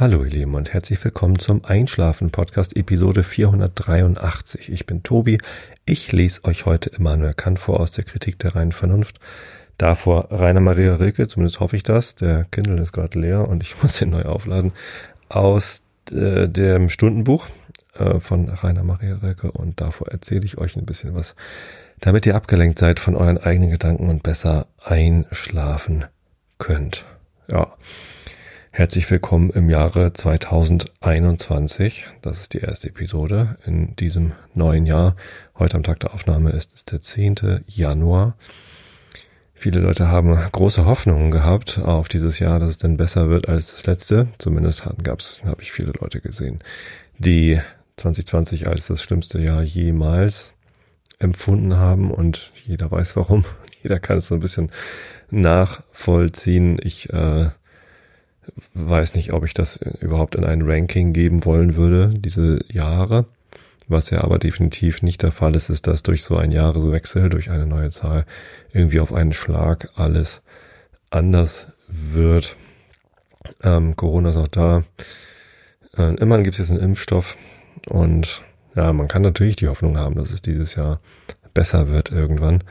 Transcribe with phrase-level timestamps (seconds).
[0.00, 4.72] Hallo ihr Lieben und herzlich willkommen zum Einschlafen Podcast Episode 483.
[4.72, 5.36] Ich bin Tobi.
[5.84, 9.20] Ich lese euch heute Immanuel Kant vor aus der Kritik der reinen Vernunft.
[9.76, 12.14] Davor Rainer Maria Rilke, zumindest hoffe ich das.
[12.14, 14.72] Der Kindle ist gerade leer und ich muss ihn neu aufladen.
[15.28, 17.48] Aus äh, dem Stundenbuch
[17.92, 21.34] äh, von Rainer Maria Rilke und davor erzähle ich euch ein bisschen was,
[21.98, 26.06] damit ihr abgelenkt seid von euren eigenen Gedanken und besser einschlafen
[26.56, 27.04] könnt.
[27.50, 27.74] Ja.
[28.72, 32.06] Herzlich willkommen im Jahre 2021.
[32.22, 35.16] Das ist die erste Episode in diesem neuen Jahr.
[35.58, 37.64] Heute am Tag der Aufnahme ist es der 10.
[37.66, 38.36] Januar.
[39.54, 43.74] Viele Leute haben große Hoffnungen gehabt auf dieses Jahr, dass es denn besser wird als
[43.74, 44.28] das letzte.
[44.38, 46.60] Zumindest gab's, habe ich viele Leute gesehen,
[47.18, 47.60] die
[47.96, 50.52] 2020 als das schlimmste Jahr jemals
[51.18, 53.44] empfunden haben und jeder weiß warum.
[53.82, 54.70] Jeder kann es so ein bisschen
[55.30, 56.76] nachvollziehen.
[56.82, 57.48] Ich äh,
[58.74, 63.26] weiß nicht, ob ich das überhaupt in ein Ranking geben wollen würde, diese Jahre.
[63.88, 67.50] Was ja aber definitiv nicht der Fall ist, ist, dass durch so ein Jahreswechsel, durch
[67.50, 68.24] eine neue Zahl,
[68.72, 70.42] irgendwie auf einen Schlag alles
[71.10, 72.56] anders wird.
[73.62, 74.84] Ähm, Corona ist auch da.
[75.96, 77.36] Äh, immerhin gibt es jetzt einen Impfstoff
[77.88, 78.42] und
[78.76, 81.00] ja, man kann natürlich die Hoffnung haben, dass es dieses Jahr
[81.52, 82.62] besser wird irgendwann.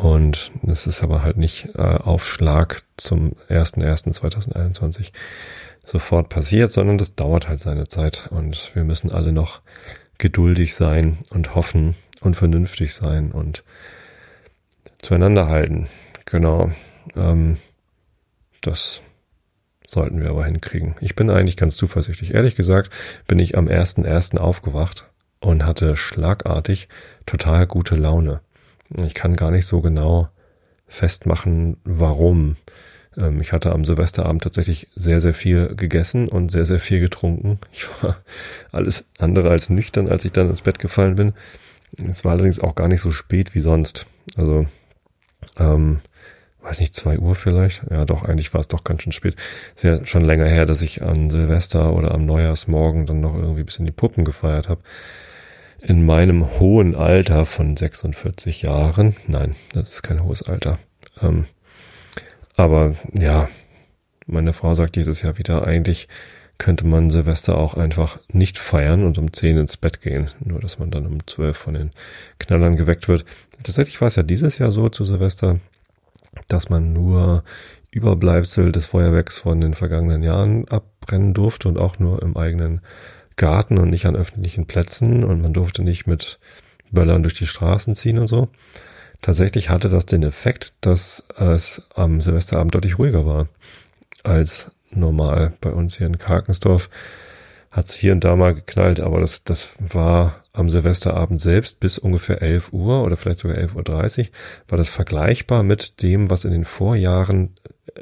[0.00, 5.12] Und es ist aber halt nicht äh, auf Schlag zum 01.01.2021
[5.84, 9.60] sofort passiert, sondern das dauert halt seine Zeit und wir müssen alle noch
[10.16, 13.62] geduldig sein und hoffen und vernünftig sein und
[15.02, 15.86] zueinander halten.
[16.24, 16.70] Genau.
[17.14, 17.58] Ähm,
[18.62, 19.02] das
[19.86, 20.94] sollten wir aber hinkriegen.
[21.02, 22.32] Ich bin eigentlich ganz zuversichtlich.
[22.32, 22.90] Ehrlich gesagt
[23.26, 24.38] bin ich am 1.1.
[24.38, 26.88] aufgewacht und hatte schlagartig
[27.26, 28.40] total gute Laune.
[28.96, 30.28] Ich kann gar nicht so genau
[30.88, 32.56] festmachen, warum.
[33.16, 37.58] Ähm, ich hatte am Silvesterabend tatsächlich sehr, sehr viel gegessen und sehr, sehr viel getrunken.
[37.72, 38.18] Ich war
[38.72, 41.32] alles andere als nüchtern, als ich dann ins Bett gefallen bin.
[42.08, 44.06] Es war allerdings auch gar nicht so spät wie sonst.
[44.36, 44.66] Also,
[45.58, 46.00] ähm,
[46.62, 47.82] weiß nicht, zwei Uhr vielleicht.
[47.90, 49.36] Ja, doch, eigentlich war es doch ganz schön spät.
[49.74, 53.60] Ist ja schon länger her, dass ich an Silvester oder am Neujahrsmorgen dann noch irgendwie
[53.60, 54.82] ein bisschen die Puppen gefeiert habe
[55.82, 60.78] in meinem hohen Alter von 46 Jahren, nein, das ist kein hohes Alter,
[61.20, 61.46] ähm,
[62.56, 63.48] aber ja,
[64.26, 66.08] meine Frau sagt jedes Jahr wieder, eigentlich
[66.58, 70.78] könnte man Silvester auch einfach nicht feiern und um 10 ins Bett gehen, nur dass
[70.78, 71.90] man dann um 12 von den
[72.38, 73.24] Knallern geweckt wird.
[73.62, 75.58] Tatsächlich war es ja dieses Jahr so zu Silvester,
[76.48, 77.44] dass man nur
[77.90, 82.82] Überbleibsel des Feuerwerks von den vergangenen Jahren abbrennen durfte und auch nur im eigenen
[83.40, 86.38] Garten und nicht an öffentlichen Plätzen und man durfte nicht mit
[86.90, 88.48] Böllern durch die Straßen ziehen und so.
[89.22, 93.48] Tatsächlich hatte das den Effekt, dass es am Silvesterabend deutlich ruhiger war
[94.24, 95.54] als normal.
[95.62, 96.90] Bei uns hier in Karkensdorf
[97.70, 101.96] hat es hier und da mal geknallt, aber das, das war am Silvesterabend selbst bis
[101.96, 104.26] ungefähr 11 Uhr oder vielleicht sogar 11.30 Uhr,
[104.68, 107.54] war das vergleichbar mit dem, was in den Vorjahren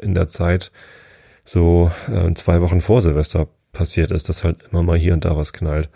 [0.03, 0.73] in der Zeit
[1.45, 3.47] so äh, zwei Wochen vor Silvester
[3.79, 5.89] passiert ist, dass halt immer mal hier und da was knallt.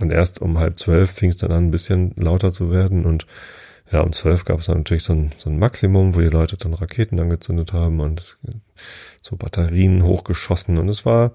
[0.00, 3.06] Und erst um halb zwölf fing es dann an, ein bisschen lauter zu werden.
[3.06, 3.26] Und
[3.92, 6.56] ja, um zwölf gab es dann natürlich so ein, so ein Maximum, wo die Leute
[6.56, 8.38] dann Raketen angezündet haben und
[9.22, 10.78] so Batterien hochgeschossen.
[10.78, 11.32] Und es war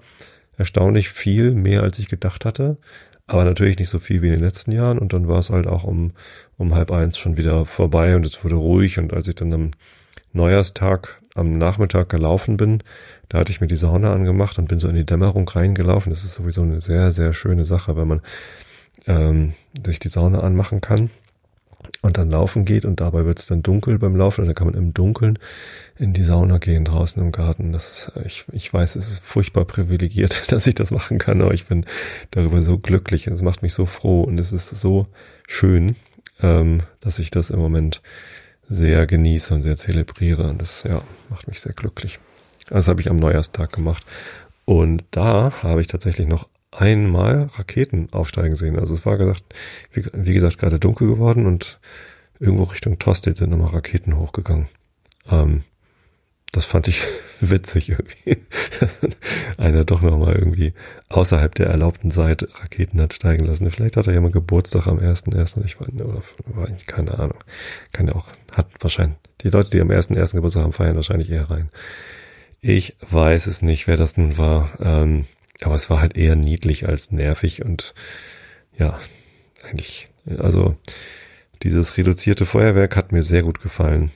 [0.58, 2.76] erstaunlich viel, mehr als ich gedacht hatte,
[3.26, 4.98] aber natürlich nicht so viel wie in den letzten Jahren.
[4.98, 6.12] Und dann war es halt auch um,
[6.58, 8.14] um halb eins schon wieder vorbei.
[8.14, 8.98] Und es wurde ruhig.
[8.98, 9.70] Und als ich dann am
[10.34, 12.82] Neujahrstag am Nachmittag gelaufen bin,
[13.28, 16.10] da hatte ich mir die Sauna angemacht und bin so in die Dämmerung reingelaufen.
[16.10, 18.20] Das ist sowieso eine sehr, sehr schöne Sache, wenn man
[19.06, 19.54] ähm,
[19.84, 21.10] sich die Sauna anmachen kann
[22.02, 24.66] und dann laufen geht und dabei wird es dann dunkel beim Laufen und dann kann
[24.66, 25.38] man im Dunkeln
[25.98, 27.72] in die Sauna gehen draußen im Garten.
[27.72, 31.54] Das ist, ich, ich weiß, es ist furchtbar privilegiert, dass ich das machen kann, aber
[31.54, 31.86] ich bin
[32.30, 33.26] darüber so glücklich.
[33.26, 35.06] Es macht mich so froh und es ist so
[35.46, 35.96] schön,
[36.42, 38.02] ähm, dass ich das im Moment
[38.68, 40.48] sehr genieße und sehr zelebriere.
[40.48, 42.18] Und das ja, macht mich sehr glücklich.
[42.68, 44.04] Das habe ich am Neujahrstag gemacht.
[44.64, 48.78] Und da habe ich tatsächlich noch einmal Raketen aufsteigen sehen.
[48.78, 49.44] Also es war gesagt,
[49.92, 51.78] wie, wie gesagt, gerade dunkel geworden und
[52.40, 54.68] irgendwo Richtung Tosted sind nochmal Raketen hochgegangen.
[55.30, 55.62] Ähm,
[56.52, 57.02] das fand ich
[57.40, 58.38] witzig irgendwie.
[59.56, 60.72] Einer doch nochmal irgendwie
[61.08, 63.70] außerhalb der erlaubten Zeit Raketen hat steigen lassen.
[63.70, 65.64] Vielleicht hat er ja mal Geburtstag am 1.1.
[65.64, 67.38] Ich war, oder war keine Ahnung.
[67.92, 70.34] Kann ja auch, hat wahrscheinlich, die Leute, die am 1.1.
[70.34, 71.70] Geburtstag haben, feiern wahrscheinlich eher rein.
[72.66, 74.70] Ich weiß es nicht, wer das nun war.
[74.80, 75.26] Ähm,
[75.60, 77.92] aber es war halt eher niedlich als nervig und
[78.78, 78.98] ja,
[79.68, 80.06] eigentlich,
[80.38, 80.74] also
[81.62, 84.12] dieses reduzierte Feuerwerk hat mir sehr gut gefallen.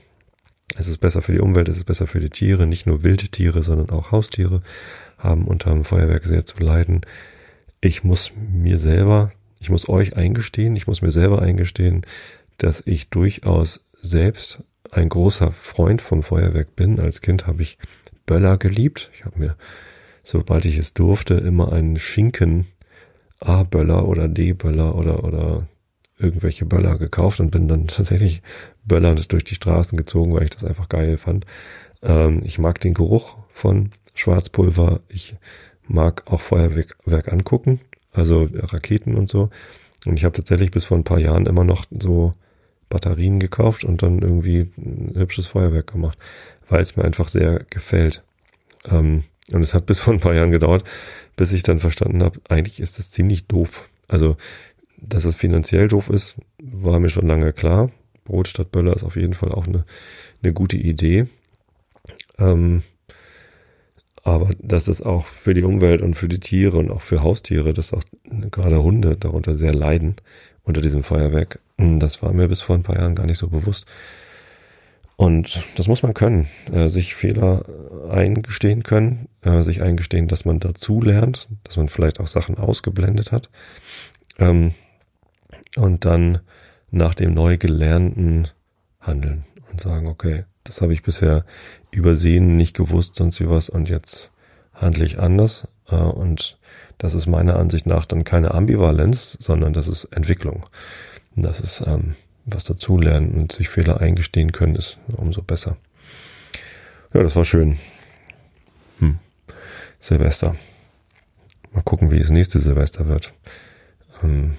[0.79, 3.29] Es ist besser für die Umwelt, es ist besser für die Tiere, nicht nur wilde
[3.29, 4.63] Tiere, sondern auch Haustiere
[5.19, 7.03] haben unter dem Feuerwerk sehr zu leiden.
[7.83, 9.31] Ich muss mir selber,
[9.61, 12.01] ich muss euch eingestehen, ich muss mir selber eingestehen,
[12.57, 16.99] dass ich durchaus selbst ein großer Freund vom Feuerwerk bin.
[16.99, 17.77] Als Kind habe ich
[18.29, 19.11] Böller geliebt.
[19.15, 19.57] Ich habe mir,
[20.23, 22.67] sobald ich es durfte, immer einen Schinken
[23.41, 25.67] A-Böller oder D-Böller oder, oder
[26.19, 28.43] irgendwelche Böller gekauft und bin dann tatsächlich
[28.85, 31.47] böllernd durch die Straßen gezogen, weil ich das einfach geil fand.
[32.03, 35.01] Ähm, ich mag den Geruch von Schwarzpulver.
[35.09, 35.37] Ich
[35.87, 37.81] mag auch Feuerwerk angucken,
[38.13, 39.49] also Raketen und so.
[40.05, 42.35] Und ich habe tatsächlich bis vor ein paar Jahren immer noch so
[42.89, 46.19] Batterien gekauft und dann irgendwie ein hübsches Feuerwerk gemacht,
[46.69, 48.23] weil es mir einfach sehr gefällt.
[48.85, 50.85] Ähm, und es hat bis vor ein paar Jahren gedauert,
[51.37, 53.89] bis ich dann verstanden habe, eigentlich ist das ziemlich doof.
[54.09, 54.37] Also,
[54.97, 57.91] dass es finanziell doof ist, war mir schon lange klar.
[58.25, 59.85] Brot statt Böller ist auf jeden Fall auch eine,
[60.43, 61.29] eine gute Idee.
[62.39, 62.83] Ähm,
[64.25, 67.73] aber dass es auch für die Umwelt und für die Tiere und auch für Haustiere,
[67.73, 70.17] dass auch gerade Hunde darunter sehr leiden
[70.65, 73.87] unter diesem Feuerwerk, das war mir bis vor ein paar Jahren gar nicht so bewusst.
[75.19, 77.65] Und das muss man können, äh, sich Fehler
[78.09, 83.33] eingestehen können, äh, sich eingestehen, dass man dazu lernt, dass man vielleicht auch Sachen ausgeblendet
[83.33, 83.51] hat.
[84.39, 84.75] Ähm,
[85.75, 86.39] und dann
[86.93, 88.47] nach dem neu gelernten
[89.01, 91.45] handeln und sagen, okay, das habe ich bisher
[91.91, 94.31] übersehen, nicht gewusst, sonst wie was und jetzt
[94.73, 95.67] handle ich anders.
[95.89, 96.61] Äh, und
[96.97, 100.67] das ist meiner Ansicht nach dann keine Ambivalenz, sondern das ist Entwicklung.
[101.35, 102.15] Das ist ähm,
[102.53, 105.77] was dazulernen und sich Fehler eingestehen können, ist umso besser.
[107.13, 107.79] Ja, das war schön.
[108.99, 109.19] Hm.
[110.01, 110.57] Silvester.
[111.73, 113.33] Mal gucken, wie es nächste Silvester wird.
[114.23, 114.57] Ähm,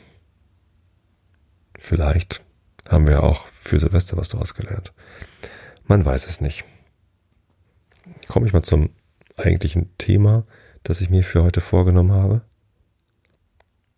[1.77, 2.41] vielleicht
[2.87, 4.93] haben wir auch für Silvester was daraus gelernt.
[5.85, 6.65] Man weiß es nicht.
[8.27, 8.89] Komme ich mal zum
[9.37, 10.45] eigentlichen Thema,
[10.83, 12.41] das ich mir für heute vorgenommen habe.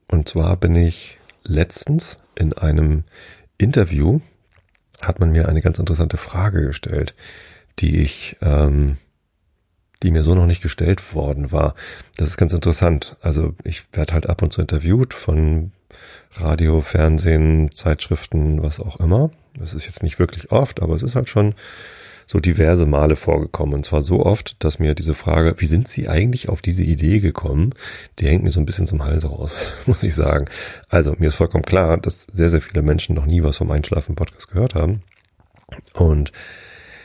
[0.07, 3.03] Und zwar bin ich letztens in einem
[3.61, 4.19] Interview
[5.01, 7.15] hat man mir eine ganz interessante Frage gestellt,
[7.79, 8.97] die ich, ähm,
[10.03, 11.75] die mir so noch nicht gestellt worden war.
[12.17, 13.17] Das ist ganz interessant.
[13.21, 15.71] Also ich werde halt ab und zu interviewt von
[16.35, 19.31] Radio, Fernsehen, Zeitschriften, was auch immer.
[19.57, 21.55] Das ist jetzt nicht wirklich oft, aber es ist halt schon
[22.31, 23.75] so diverse Male vorgekommen.
[23.75, 27.19] Und zwar so oft, dass mir diese Frage, wie sind Sie eigentlich auf diese Idee
[27.19, 27.73] gekommen,
[28.19, 30.45] die hängt mir so ein bisschen zum Hals raus, muss ich sagen.
[30.87, 34.49] Also mir ist vollkommen klar, dass sehr, sehr viele Menschen noch nie was vom Einschlafen-Podcast
[34.49, 35.01] gehört haben.
[35.93, 36.31] Und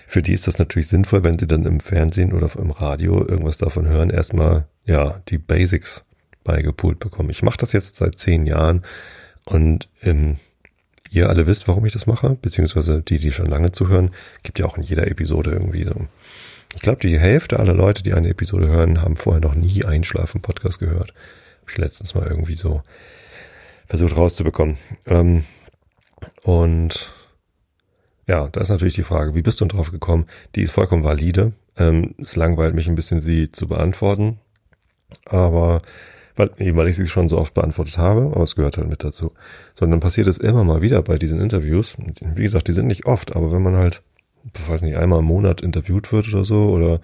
[0.06, 3.58] für die ist das natürlich sinnvoll, wenn sie dann im Fernsehen oder im Radio irgendwas
[3.58, 6.04] davon hören, erstmal ja die Basics
[6.44, 7.30] beigepult bekommen.
[7.30, 8.84] Ich mache das jetzt seit zehn Jahren
[9.44, 10.36] und im
[11.10, 14.10] ihr alle wisst, warum ich das mache, beziehungsweise die, die schon lange zuhören,
[14.42, 16.06] gibt ja auch in jeder Episode irgendwie so.
[16.74, 20.78] Ich glaube, die Hälfte aller Leute, die eine Episode hören, haben vorher noch nie Einschlafen-Podcast
[20.78, 21.14] gehört.
[21.60, 22.82] Habe ich letztens mal irgendwie so
[23.86, 24.76] versucht rauszubekommen.
[25.06, 25.44] Ähm,
[26.42, 27.12] und
[28.26, 30.26] ja, da ist natürlich die Frage, wie bist du drauf gekommen?
[30.54, 31.52] Die ist vollkommen valide.
[31.76, 34.38] Ähm, es langweilt mich ein bisschen, sie zu beantworten.
[35.24, 35.82] Aber
[36.36, 39.32] weil, weil ich sie schon so oft beantwortet habe, aber es gehört halt mit dazu.
[39.74, 41.96] Sondern passiert es immer mal wieder bei diesen Interviews.
[42.34, 44.02] Wie gesagt, die sind nicht oft, aber wenn man halt,
[44.54, 47.00] ich weiß nicht, einmal im Monat interviewt wird oder so, oder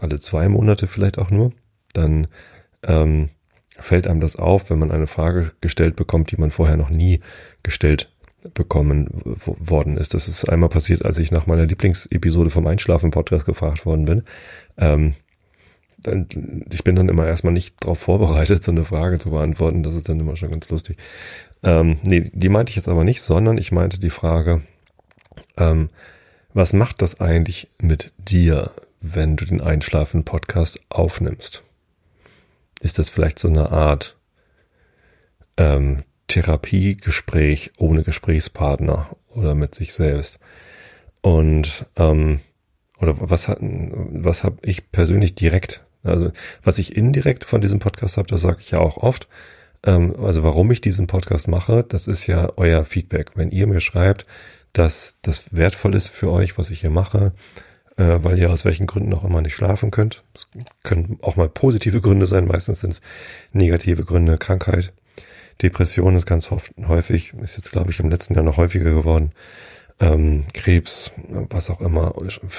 [0.00, 1.52] alle zwei Monate vielleicht auch nur,
[1.92, 2.28] dann
[2.82, 3.30] ähm,
[3.78, 7.20] fällt einem das auf, wenn man eine Frage gestellt bekommt, die man vorher noch nie
[7.62, 8.10] gestellt
[8.54, 9.08] bekommen
[9.44, 10.14] worden ist.
[10.14, 14.22] Das ist einmal passiert, als ich nach meiner Lieblingsepisode vom Einschlafen-Podcast gefragt worden bin.
[14.76, 15.14] Ähm,
[16.72, 19.82] ich bin dann immer erstmal nicht darauf vorbereitet, so eine Frage zu beantworten.
[19.82, 20.98] Das ist dann immer schon ganz lustig.
[21.62, 24.62] Ähm, nee, die meinte ich jetzt aber nicht, sondern ich meinte die Frage,
[25.56, 25.88] ähm,
[26.54, 31.62] was macht das eigentlich mit dir, wenn du den Einschlafen-Podcast aufnimmst?
[32.80, 34.16] Ist das vielleicht so eine Art
[35.56, 40.38] ähm, Therapiegespräch ohne Gesprächspartner oder mit sich selbst?
[41.20, 42.40] Und ähm,
[43.00, 48.16] oder was hat, was habe ich persönlich direkt also was ich indirekt von diesem Podcast
[48.16, 49.28] habe, das sage ich ja auch oft.
[49.84, 53.32] Ähm, also warum ich diesen Podcast mache, das ist ja euer Feedback.
[53.34, 54.26] Wenn ihr mir schreibt,
[54.72, 57.32] dass das wertvoll ist für euch, was ich hier mache,
[57.96, 60.22] äh, weil ihr aus welchen Gründen auch immer nicht schlafen könnt.
[60.34, 60.48] Es
[60.82, 63.00] können auch mal positive Gründe sein, meistens sind es
[63.52, 64.92] negative Gründe, Krankheit.
[65.62, 66.50] Depression ist ganz
[66.86, 69.32] häufig, ist jetzt glaube ich im letzten Jahr noch häufiger geworden
[70.00, 72.14] ähm, Krebs, was auch immer,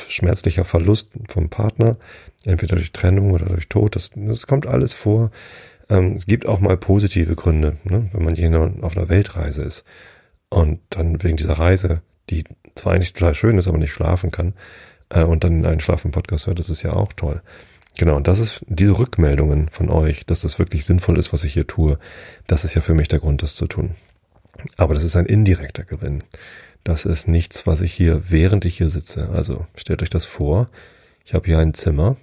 [0.08, 1.98] schmerzlicher Verlust vom Partner,
[2.46, 5.32] entweder durch Trennung oder durch Tod, das, das kommt alles vor.
[5.90, 8.10] Ähm, es gibt auch mal positive Gründe, ne?
[8.12, 9.86] wenn man hier auf einer Weltreise ist
[10.50, 12.44] und dann wegen dieser Reise, die
[12.76, 14.54] zwar eigentlich total schön ist, aber nicht schlafen kann
[15.10, 17.42] äh, und dann einen Schlafen-Podcast hört, das ist ja auch toll.
[17.98, 21.54] Genau, und das ist diese Rückmeldungen von euch, dass das wirklich sinnvoll ist, was ich
[21.54, 22.00] hier tue.
[22.48, 23.96] Das ist ja für mich der Grund, das zu tun.
[24.78, 26.24] Aber das ist ein indirekter Gewinn.
[26.84, 29.30] Das ist nichts, was ich hier, während ich hier sitze.
[29.30, 30.68] Also stellt euch das vor.
[31.26, 32.18] Ich habe hier ein Zimmer.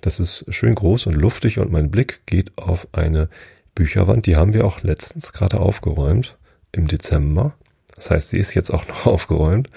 [0.00, 3.28] Das ist schön groß und luftig und mein Blick geht auf eine
[3.74, 4.26] Bücherwand.
[4.26, 6.36] Die haben wir auch letztens gerade aufgeräumt
[6.70, 7.54] im Dezember.
[7.96, 9.68] Das heißt, sie ist jetzt auch noch aufgeräumt.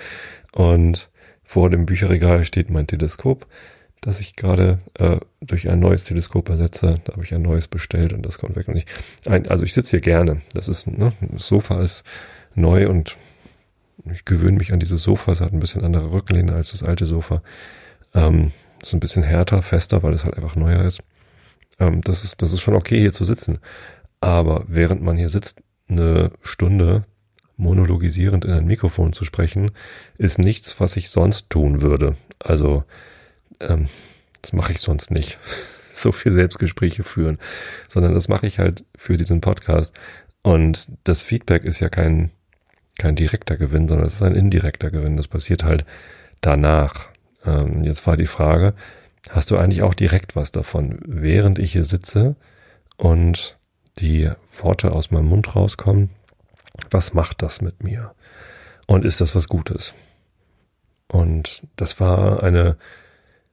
[0.51, 1.09] Und
[1.43, 3.47] vor dem Bücherregal steht mein Teleskop
[4.01, 6.99] das ich gerade äh, durch ein neues Teleskop ersetze.
[7.03, 8.67] Da habe ich ein neues bestellt und das kommt weg.
[8.67, 8.87] Und ich,
[9.27, 10.41] ein, also ich sitze hier gerne.
[10.53, 12.03] Das ist, ne, das Sofa ist
[12.55, 13.15] neu und
[14.11, 15.31] ich gewöhne mich an dieses Sofa.
[15.31, 17.41] Es hat ein bisschen andere Rückenlehne als das alte Sofa.
[18.13, 21.01] Ähm, ist ein bisschen härter, fester, weil es halt einfach neuer ist.
[21.79, 23.59] Ähm, das ist, das ist schon okay, hier zu sitzen.
[24.19, 27.05] Aber während man hier sitzt, eine Stunde
[27.57, 29.71] monologisierend in ein Mikrofon zu sprechen,
[30.17, 32.15] ist nichts, was ich sonst tun würde.
[32.39, 32.83] Also
[33.59, 33.87] ähm,
[34.41, 35.37] das mache ich sonst nicht.
[35.93, 37.37] so viel Selbstgespräche führen,
[37.87, 39.93] sondern das mache ich halt für diesen Podcast.
[40.41, 42.31] Und das Feedback ist ja kein,
[43.01, 45.17] kein direkter Gewinn, sondern es ist ein indirekter Gewinn.
[45.17, 45.85] Das passiert halt
[46.39, 47.07] danach.
[47.45, 48.73] Ähm, jetzt war die Frage,
[49.29, 52.35] hast du eigentlich auch direkt was davon, während ich hier sitze
[52.97, 53.57] und
[53.97, 54.29] die
[54.59, 56.11] Worte aus meinem Mund rauskommen?
[56.89, 58.13] Was macht das mit mir?
[58.87, 59.93] Und ist das was Gutes?
[61.07, 62.77] Und das war eine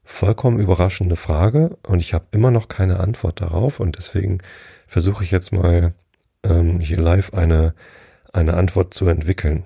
[0.05, 4.39] vollkommen überraschende Frage und ich habe immer noch keine Antwort darauf und deswegen
[4.87, 5.93] versuche ich jetzt mal
[6.45, 7.75] ähm, hier live eine,
[8.39, 9.65] eine Antwort zu entwickeln.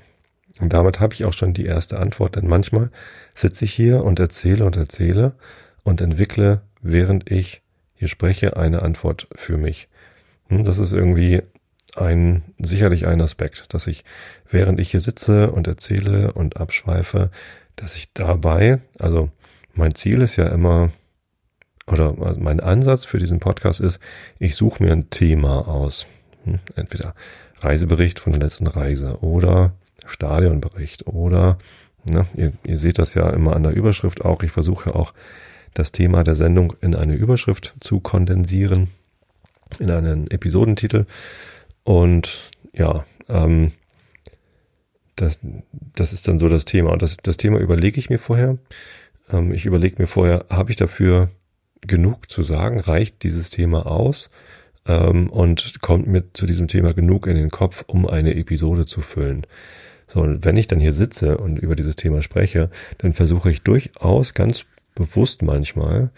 [0.61, 2.91] Und damit habe ich auch schon die erste Antwort, denn manchmal
[3.35, 5.35] sitze ich hier und erzähle und erzähle
[5.85, 7.63] und entwickle, während ich
[7.95, 9.89] hier spreche, eine Antwort für mich.
[10.49, 11.43] Hm, das ist irgendwie
[11.97, 14.05] ein, sicherlich ein Aspekt, dass ich,
[14.51, 17.31] während ich hier sitze und erzähle und abschweife,
[17.77, 19.31] dass ich dabei, also
[19.75, 20.91] mein Ziel ist ja immer,
[21.87, 23.99] oder mein Ansatz für diesen Podcast ist,
[24.39, 26.07] ich suche mir ein Thema aus.
[26.45, 27.15] Hm, entweder
[27.65, 29.73] Reisebericht von der letzten Reise oder
[30.07, 31.59] Stadionbericht oder,
[32.05, 35.15] ne, ihr, ihr seht das ja immer an der Überschrift auch, ich versuche auch
[35.75, 38.89] das Thema der Sendung in eine Überschrift zu kondensieren,
[39.79, 41.07] in einen Episodentitel.
[41.85, 43.73] Und ja, ähm,
[45.17, 45.39] das,
[45.95, 46.91] das ist dann so das Thema.
[46.91, 48.59] Und das, das Thema überlege ich mir vorher.
[49.33, 51.31] Ähm, ich überlege mir vorher, habe ich dafür
[51.81, 52.81] genug zu sagen?
[52.81, 54.31] Reicht dieses Thema aus?
[54.87, 59.01] Ähm, und kommt mir zu diesem Thema genug in den Kopf, um eine Episode zu
[59.01, 59.47] füllen?
[60.07, 63.63] So, und wenn ich dann hier sitze und über dieses Thema spreche, dann versuche ich
[63.63, 66.11] durchaus ganz bewusst manchmal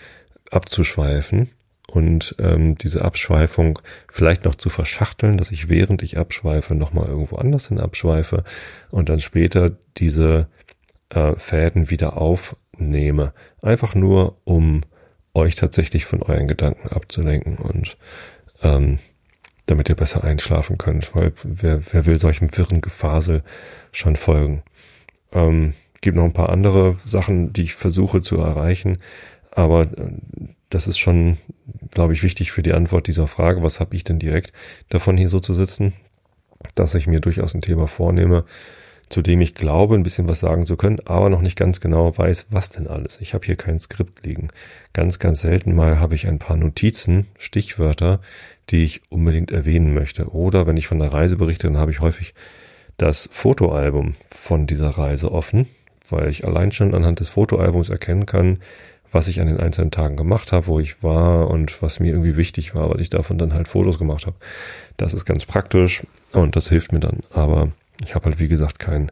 [0.50, 1.50] abzuschweifen
[1.87, 3.78] und ähm, diese Abschweifung
[4.11, 8.42] vielleicht noch zu verschachteln, dass ich während ich abschweife nochmal irgendwo anders hin abschweife
[8.90, 10.49] und dann später diese
[11.11, 13.33] äh, Fäden wieder auf nehme.
[13.62, 14.80] Einfach nur, um
[15.35, 17.97] euch tatsächlich von euren Gedanken abzulenken und
[18.64, 18.99] ähm,
[19.66, 23.42] damit ihr besser einschlafen könnt, weil wer, wer will solchem wirren Gefasel
[23.92, 24.62] schon folgen?
[25.33, 28.99] Ähm, gibt noch ein paar andere Sachen, die ich versuche zu erreichen,
[29.52, 30.11] aber äh,
[30.68, 31.38] das ist schon,
[31.92, 34.52] glaube ich, wichtig für die Antwort dieser Frage, was habe ich denn direkt
[34.88, 35.92] davon hier so zu sitzen,
[36.75, 38.44] dass ich mir durchaus ein Thema vornehme,
[39.08, 42.16] zu dem ich glaube, ein bisschen was sagen zu können, aber noch nicht ganz genau
[42.16, 43.18] weiß, was denn alles.
[43.20, 44.49] Ich habe hier kein Skript liegen.
[44.92, 48.20] Ganz, ganz selten mal habe ich ein paar Notizen, Stichwörter,
[48.70, 50.32] die ich unbedingt erwähnen möchte.
[50.32, 52.34] Oder wenn ich von der Reise berichte, dann habe ich häufig
[52.96, 55.66] das Fotoalbum von dieser Reise offen,
[56.11, 58.58] weil ich allein schon anhand des Fotoalbums erkennen kann,
[59.11, 62.37] was ich an den einzelnen Tagen gemacht habe, wo ich war und was mir irgendwie
[62.37, 64.37] wichtig war, weil ich davon dann halt Fotos gemacht habe.
[64.96, 67.20] Das ist ganz praktisch und das hilft mir dann.
[67.32, 67.70] Aber
[68.02, 69.10] ich habe halt, wie gesagt, kein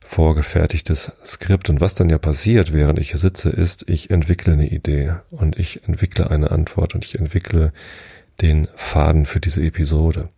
[0.00, 1.68] vorgefertigtes Skript.
[1.68, 5.86] Und was dann ja passiert, während ich sitze, ist, ich entwickle eine Idee und ich
[5.86, 7.72] entwickle eine Antwort und ich entwickle
[8.40, 10.28] den Faden für diese Episode.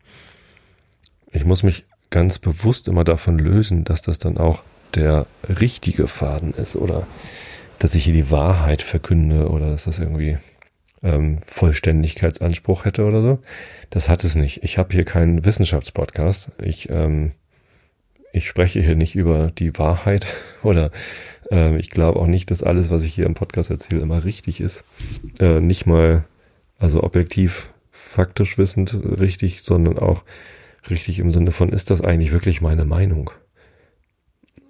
[1.32, 4.62] Ich muss mich ganz bewusst immer davon lösen, dass das dann auch
[4.94, 7.06] der richtige Faden ist oder
[7.78, 10.38] dass ich hier die Wahrheit verkünde oder dass das irgendwie
[11.02, 13.38] ähm, Vollständigkeitsanspruch hätte oder so.
[13.90, 14.62] Das hat es nicht.
[14.62, 16.50] Ich habe hier keinen Wissenschaftspodcast.
[16.62, 17.32] Ich, ähm,
[18.32, 20.26] ich spreche hier nicht über die Wahrheit
[20.62, 20.90] oder
[21.50, 24.60] äh, ich glaube auch nicht, dass alles, was ich hier im Podcast erzähle, immer richtig
[24.60, 24.84] ist.
[25.38, 26.24] Äh, nicht mal,
[26.78, 30.24] also objektiv, faktisch wissend richtig, sondern auch
[30.90, 33.30] richtig im Sinne von, ist das eigentlich wirklich meine Meinung?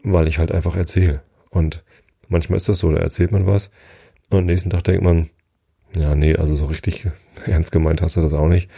[0.02, 1.22] Weil ich halt einfach erzähle.
[1.50, 1.84] Und
[2.28, 3.70] manchmal ist das so, da erzählt man was
[4.30, 5.30] und nächsten Tag denkt man,
[5.96, 7.08] ja, nee, also so richtig
[7.46, 8.68] ernst gemeint hast du das auch nicht.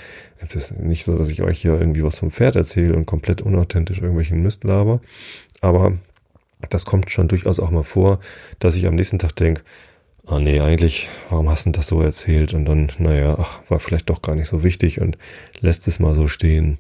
[0.41, 3.43] Jetzt ist nicht so, dass ich euch hier irgendwie was vom Pferd erzähle und komplett
[3.43, 5.01] unauthentisch irgendwelchen Mist laber.
[5.61, 5.99] Aber
[6.69, 8.21] das kommt schon durchaus auch mal vor,
[8.59, 9.63] dass ich am nächsten Tag denke,
[10.27, 12.55] ah nee, eigentlich, warum hast du das so erzählt?
[12.55, 15.19] Und dann, naja, ach, war vielleicht doch gar nicht so wichtig und
[15.61, 16.79] lässt es mal so stehen.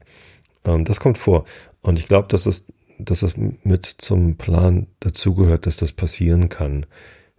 [0.64, 1.44] Ähm, das kommt vor.
[1.82, 2.64] Und ich glaube, dass es,
[2.98, 6.86] dass es mit zum Plan dazugehört, dass das passieren kann.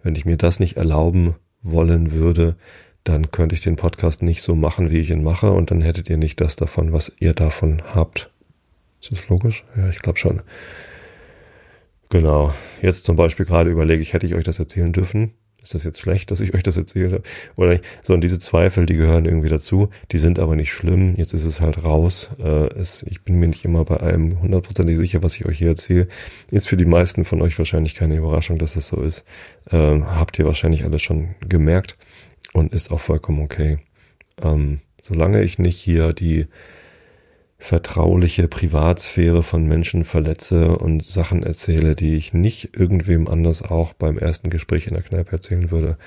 [0.03, 2.55] Wenn ich mir das nicht erlauben wollen würde,
[3.03, 6.09] dann könnte ich den Podcast nicht so machen, wie ich ihn mache, und dann hättet
[6.09, 8.29] ihr nicht das davon, was ihr davon habt.
[9.01, 9.63] Ist das logisch?
[9.75, 10.41] Ja, ich glaube schon.
[12.09, 12.53] Genau.
[12.81, 15.33] Jetzt zum Beispiel gerade überlege ich, hätte ich euch das erzählen dürfen?
[15.63, 17.21] Ist das jetzt schlecht, dass ich euch das erzähle?
[17.55, 17.83] Oder nicht?
[18.01, 21.13] So, und diese Zweifel, die gehören irgendwie dazu, die sind aber nicht schlimm.
[21.17, 22.31] Jetzt ist es halt raus.
[22.39, 25.69] Äh, es, ich bin mir nicht immer bei allem hundertprozentig sicher, was ich euch hier
[25.69, 26.07] erzähle.
[26.49, 29.23] Ist für die meisten von euch wahrscheinlich keine Überraschung, dass es so ist.
[29.69, 31.95] Ähm, habt ihr wahrscheinlich alles schon gemerkt
[32.53, 33.77] und ist auch vollkommen okay.
[34.41, 36.47] Ähm, solange ich nicht hier die
[37.61, 44.17] vertrauliche Privatsphäre von Menschen verletze und Sachen erzähle, die ich nicht irgendwem anders auch beim
[44.17, 45.99] ersten Gespräch in der Kneipe erzählen würde.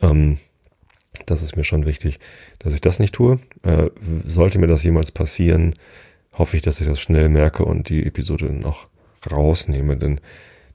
[0.00, 0.38] Ähm,
[1.26, 2.18] das ist mir schon wichtig,
[2.58, 3.38] dass ich das nicht tue.
[3.62, 3.90] Äh,
[4.26, 5.74] sollte mir das jemals passieren,
[6.32, 8.88] hoffe ich, dass ich das schnell merke und die Episode dann auch
[9.30, 10.18] rausnehme, denn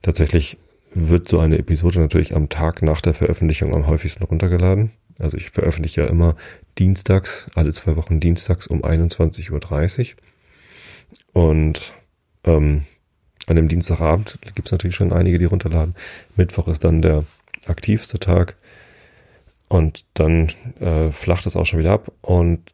[0.03, 0.59] tatsächlich
[0.93, 4.91] wird so eine Episode natürlich am Tag nach der Veröffentlichung am häufigsten runtergeladen.
[5.21, 6.35] Also ich veröffentliche ja immer
[6.77, 11.43] dienstags, alle zwei Wochen dienstags um 21.30 Uhr.
[11.43, 11.93] Und
[12.43, 12.85] ähm,
[13.47, 15.95] an dem Dienstagabend gibt es natürlich schon einige, die runterladen.
[16.35, 17.25] Mittwoch ist dann der
[17.65, 18.55] aktivste Tag.
[19.67, 20.49] Und dann
[20.79, 22.11] äh, flacht es auch schon wieder ab.
[22.21, 22.73] Und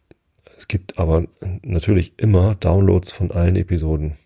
[0.58, 1.26] es gibt aber
[1.62, 4.18] natürlich immer Downloads von allen Episoden.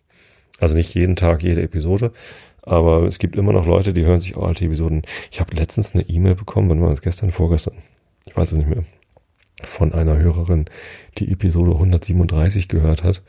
[0.60, 2.14] Also nicht jeden Tag jede Episode,
[2.62, 5.02] aber es gibt immer noch Leute, die hören sich auch alte Episoden.
[5.32, 7.74] Ich habe letztens eine E-Mail bekommen, wann war das gestern, vorgestern?
[8.26, 8.84] Ich weiß es nicht mehr
[9.64, 10.66] von einer Hörerin,
[11.18, 13.22] die Episode 137 gehört hat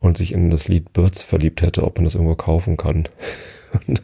[0.00, 3.04] und sich in das Lied Birds verliebt hätte, ob man das irgendwo kaufen kann.
[3.86, 4.02] Und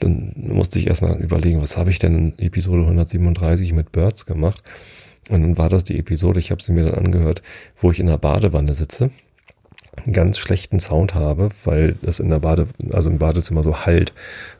[0.00, 4.62] dann musste ich erstmal überlegen, was habe ich denn in Episode 137 mit Birds gemacht?
[5.28, 7.42] Und dann war das die Episode, ich habe sie mir dann angehört,
[7.80, 9.10] wo ich in der Badewanne sitze,
[10.10, 14.12] ganz schlechten Sound habe, weil das in der Bade, also im Badezimmer so halt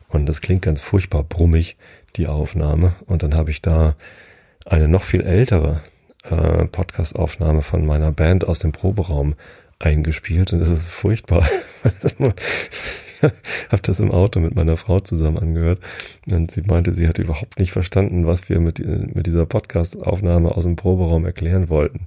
[0.08, 1.76] und das klingt ganz furchtbar brummig,
[2.16, 2.94] die Aufnahme.
[3.06, 3.96] Und dann habe ich da
[4.64, 5.80] eine noch viel ältere
[6.24, 9.34] äh, Podcast-Aufnahme von meiner Band aus dem Proberaum
[9.78, 11.46] eingespielt und es ist furchtbar.
[12.02, 12.14] ich
[13.70, 15.80] habe das im Auto mit meiner Frau zusammen angehört
[16.30, 20.64] und sie meinte, sie hat überhaupt nicht verstanden, was wir mit, mit dieser Podcast-Aufnahme aus
[20.64, 22.06] dem Proberaum erklären wollten.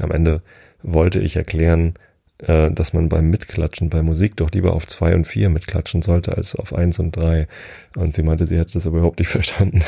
[0.00, 0.42] Am Ende
[0.82, 1.94] wollte ich erklären,
[2.38, 6.36] äh, dass man beim Mitklatschen bei Musik doch lieber auf zwei und vier mitklatschen sollte
[6.36, 7.48] als auf eins und drei.
[7.96, 9.82] Und sie meinte, sie hätte das überhaupt nicht verstanden.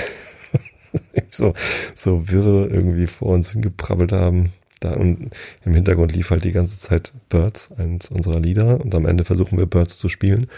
[1.31, 1.55] so,
[1.95, 4.53] so wirre irgendwie vor uns hingeprabbelt haben.
[4.81, 5.31] Da und
[5.65, 8.81] im Hintergrund lief halt die ganze Zeit Birds, eins unserer Lieder.
[8.81, 10.49] Und am Ende versuchen wir Birds zu spielen.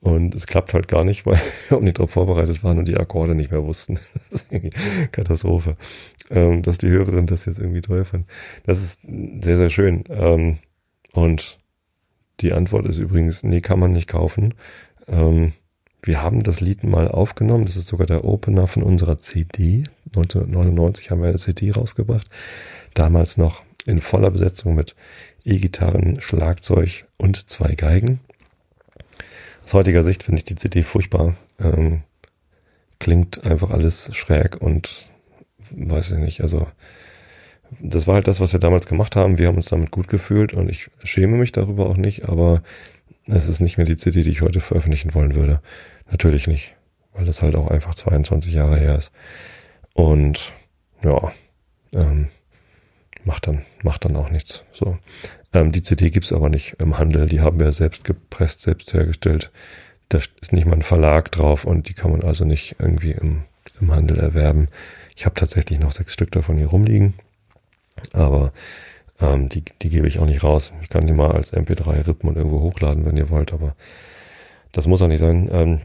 [0.00, 2.96] Und es klappt halt gar nicht, weil wir auch nicht darauf vorbereitet waren und die
[2.96, 3.98] Akkorde nicht mehr wussten.
[4.30, 4.70] Das ist irgendwie
[5.12, 5.76] Katastrophe.
[6.30, 8.26] Ähm, dass die Hörerin das jetzt irgendwie toll fand.
[8.64, 10.04] Das ist sehr, sehr schön.
[10.08, 10.58] Ähm,
[11.12, 11.58] und
[12.40, 14.54] die Antwort ist übrigens, nee, kann man nicht kaufen.
[15.08, 15.52] Ähm,
[16.06, 17.66] wir haben das Lied mal aufgenommen.
[17.66, 19.84] Das ist sogar der Opener von unserer CD.
[20.06, 22.28] 1999 haben wir eine CD rausgebracht.
[22.94, 24.94] Damals noch in voller Besetzung mit
[25.44, 28.20] E-Gitarren, Schlagzeug und zwei Geigen.
[29.64, 31.34] Aus heutiger Sicht finde ich die CD furchtbar.
[31.58, 32.02] Ähm,
[33.00, 35.08] klingt einfach alles schräg und
[35.72, 36.40] weiß ich nicht.
[36.40, 36.68] Also
[37.80, 39.38] das war halt das, was wir damals gemacht haben.
[39.38, 42.62] Wir haben uns damit gut gefühlt und ich schäme mich darüber auch nicht, aber
[43.26, 45.60] es ist nicht mehr die CD, die ich heute veröffentlichen wollen würde.
[46.10, 46.74] Natürlich nicht,
[47.12, 49.10] weil das halt auch einfach 22 Jahre her ist.
[49.94, 50.52] Und
[51.02, 51.32] ja,
[51.92, 52.28] ähm,
[53.24, 54.64] macht dann macht dann auch nichts.
[54.72, 54.98] So,
[55.52, 57.26] ähm, die CD gibt's aber nicht im Handel.
[57.26, 59.50] Die haben wir selbst gepresst, selbst hergestellt.
[60.08, 63.42] Da ist nicht mal ein Verlag drauf und die kann man also nicht irgendwie im,
[63.80, 64.68] im Handel erwerben.
[65.16, 67.14] Ich habe tatsächlich noch sechs Stück davon hier rumliegen,
[68.12, 68.52] aber
[69.20, 70.72] ähm, die, die gebe ich auch nicht raus.
[70.82, 73.74] Ich kann die mal als MP3 rippen und irgendwo hochladen, wenn ihr wollt, aber
[74.72, 75.48] das muss auch nicht sein.
[75.50, 75.80] Ähm,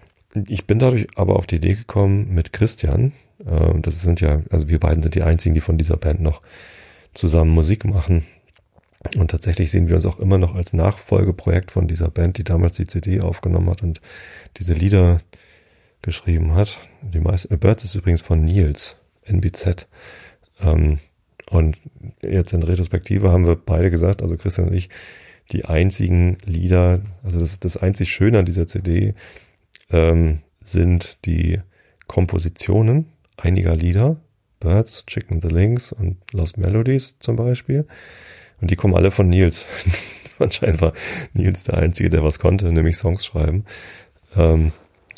[0.48, 3.13] ich bin dadurch aber auf die Idee gekommen mit Christian.
[3.46, 6.41] Ähm, das sind ja, also wir beiden sind die einzigen, die von dieser Band noch
[7.13, 8.24] zusammen Musik machen.
[9.17, 12.74] Und tatsächlich sehen wir uns auch immer noch als Nachfolgeprojekt von dieser Band, die damals
[12.74, 14.00] die CD aufgenommen hat und
[14.58, 15.22] diese Lieder
[16.02, 16.80] geschrieben hat.
[17.02, 19.88] Die meisten, Birds ist übrigens von Nils, NBZ.
[20.62, 21.00] Ähm,
[21.50, 21.78] und
[22.22, 24.89] jetzt in Retrospektive haben wir beide gesagt, also Christian und ich,
[25.52, 29.15] die einzigen Lieder, also das, das einzig Schöne an dieser CD
[29.92, 31.60] ähm, sind die
[32.08, 34.18] Kompositionen einiger Lieder,
[34.60, 37.88] Birds, Chicken the Links und Lost Melodies zum Beispiel.
[38.62, 39.66] Und die kommen alle von Nils.
[40.40, 40.94] Anscheinend war
[41.34, 43.66] Nils der Einzige, der was konnte, nämlich Songs schreiben.
[44.36, 44.72] Ähm,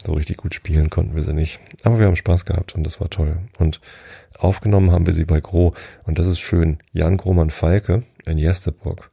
[0.06, 1.60] So richtig gut spielen konnten wir sie nicht.
[1.84, 3.38] Aber wir haben Spaß gehabt und das war toll.
[3.58, 3.80] Und
[4.38, 5.74] aufgenommen haben wir sie bei Gro.
[6.06, 6.78] Und das ist schön.
[6.92, 9.12] Jan Grohmann Falke in Jesteburg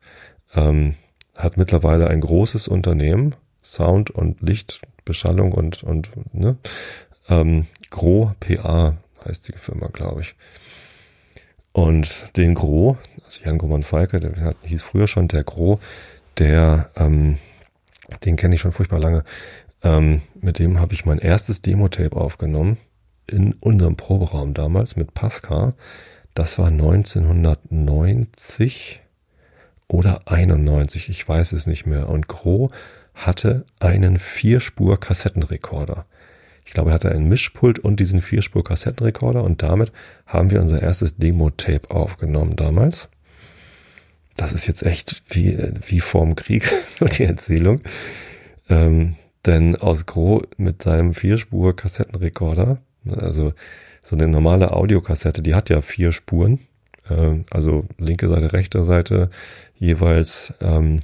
[0.54, 0.94] ähm,
[1.36, 6.56] hat mittlerweile ein großes Unternehmen, Sound und Licht, Beschallung und, und ne?
[7.28, 10.34] Ähm, Gro PA heißt die Firma, glaube ich.
[11.72, 15.78] Und den Gro, also Jan Grohmann Falke, der hieß früher schon der Gro,
[16.38, 17.38] der, ähm,
[18.24, 19.24] den kenne ich schon furchtbar lange.
[19.82, 22.78] Ähm, mit dem habe ich mein erstes Demo-Tape aufgenommen
[23.26, 25.74] in unserem Proberaum damals mit Pascal.
[26.34, 29.00] Das war 1990
[29.88, 32.08] oder 91, ich weiß es nicht mehr.
[32.08, 32.70] Und Gro
[33.26, 36.06] hatte einen Vierspur-Kassettenrekorder.
[36.64, 39.92] Ich glaube, er hatte einen Mischpult und diesen Vierspur-Kassettenrekorder und damit
[40.26, 43.08] haben wir unser erstes Demo-Tape aufgenommen damals.
[44.36, 46.64] Das ist jetzt echt wie, wie vorm Krieg,
[46.98, 47.80] so die Erzählung.
[48.68, 52.78] Ähm, denn aus Gro mit seinem Vierspur-Kassettenrekorder,
[53.16, 53.52] also
[54.02, 56.60] so eine normale Audiokassette, die hat ja vier Spuren,
[57.08, 59.30] äh, also linke Seite, rechte Seite,
[59.78, 61.00] jeweils, ähm,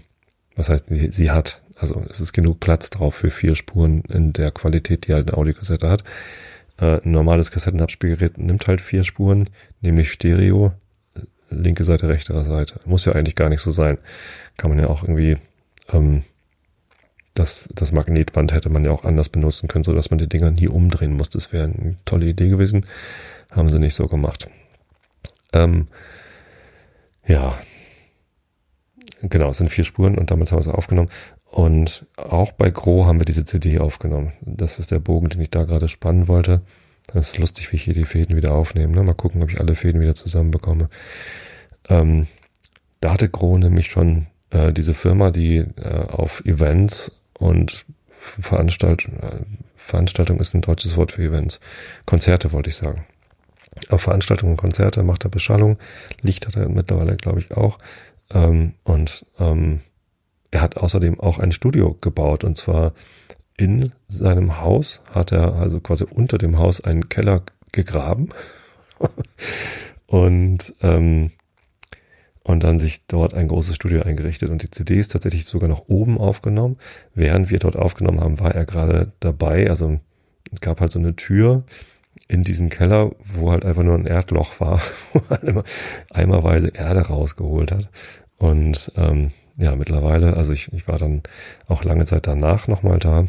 [0.55, 4.51] was heißt, sie hat, also es ist genug Platz drauf für vier Spuren in der
[4.51, 6.05] Qualität, die halt eine Audiokassette hat.
[6.79, 10.73] Äh, ein normales Kassettenabspielgerät nimmt halt vier Spuren, nämlich Stereo,
[11.51, 12.81] linke Seite, rechte Seite.
[12.85, 13.99] Muss ja eigentlich gar nicht so sein.
[14.57, 15.37] Kann man ja auch irgendwie
[15.93, 16.23] ähm,
[17.35, 20.51] das, das Magnetband hätte man ja auch anders benutzen können, so dass man die Dinger
[20.51, 21.31] nie umdrehen muss.
[21.31, 22.87] Das wäre eine tolle Idee gewesen.
[23.51, 24.49] Haben sie nicht so gemacht.
[25.53, 25.89] Ähm,
[27.27, 27.59] ja,
[29.23, 31.11] genau, es sind vier Spuren und damit haben wir sie aufgenommen.
[31.57, 34.35] Und auch bei Gro haben wir diese CD aufgenommen.
[34.43, 36.61] Das ist der Bogen, den ich da gerade spannen wollte.
[37.07, 38.95] Das ist lustig, wie ich hier die Fäden wieder aufnehme.
[38.95, 39.03] Ne?
[39.03, 40.91] Mal gucken, ob ich alle Fäden wieder zusammenbekomme.
[41.89, 42.27] Ähm,
[43.01, 50.41] da hatte Gro nämlich schon äh, diese Firma, die äh, auf Events und Veranstaltung, Veranstaltung
[50.41, 51.61] ist ein deutsches Wort für Events.
[52.05, 53.07] Konzerte wollte ich sagen.
[53.89, 55.79] Auf Veranstaltungen und Konzerte macht er Beschallung.
[56.21, 57.79] Licht hat er mittlerweile, glaube ich, auch.
[58.31, 59.81] Ähm, und ähm,
[60.51, 62.45] er hat außerdem auch ein Studio gebaut.
[62.45, 62.93] Und zwar
[63.57, 68.31] in seinem Haus hat er also quasi unter dem Haus einen Keller gegraben.
[70.07, 71.31] und ähm,
[72.47, 74.51] und dann sich dort ein großes Studio eingerichtet.
[74.51, 76.77] Und die CD ist tatsächlich sogar noch oben aufgenommen.
[77.13, 79.69] Während wir dort aufgenommen haben, war er gerade dabei.
[79.69, 79.99] Also
[80.53, 81.65] es gab halt so eine Tür
[82.29, 84.81] in diesen Keller, wo halt einfach nur ein Erdloch war,
[85.13, 85.65] wo er immer
[86.11, 87.89] eimerweise Erde rausgeholt hat.
[88.39, 91.23] Und ähm, ja, mittlerweile, also ich, ich war dann
[91.67, 93.27] auch lange Zeit danach nochmal da.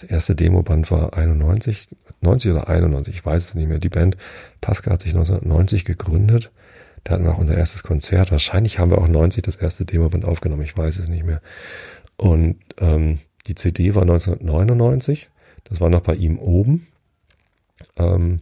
[0.00, 1.88] Das erste Demoband war 91,
[2.20, 3.78] 90 oder 91, ich weiß es nicht mehr.
[3.78, 4.16] Die Band
[4.60, 6.50] Pascal hat sich 1990 gegründet
[7.04, 8.30] da hatten wir auch unser erstes Konzert.
[8.32, 10.62] Wahrscheinlich haben wir auch 90 das erste Demoband aufgenommen.
[10.62, 11.40] Ich weiß es nicht mehr.
[12.18, 15.30] Und ähm, die CD war 1999.
[15.64, 16.86] Das war noch bei ihm oben.
[17.96, 18.40] Ähm,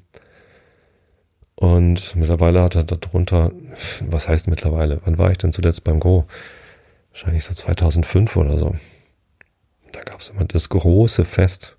[1.55, 3.53] und mittlerweile hat er darunter,
[4.01, 5.01] was heißt mittlerweile?
[5.05, 6.27] Wann war ich denn zuletzt beim Go?
[7.17, 8.75] Wahrscheinlich so 2005 oder so.
[9.93, 11.77] Da gab es immer das große Fest.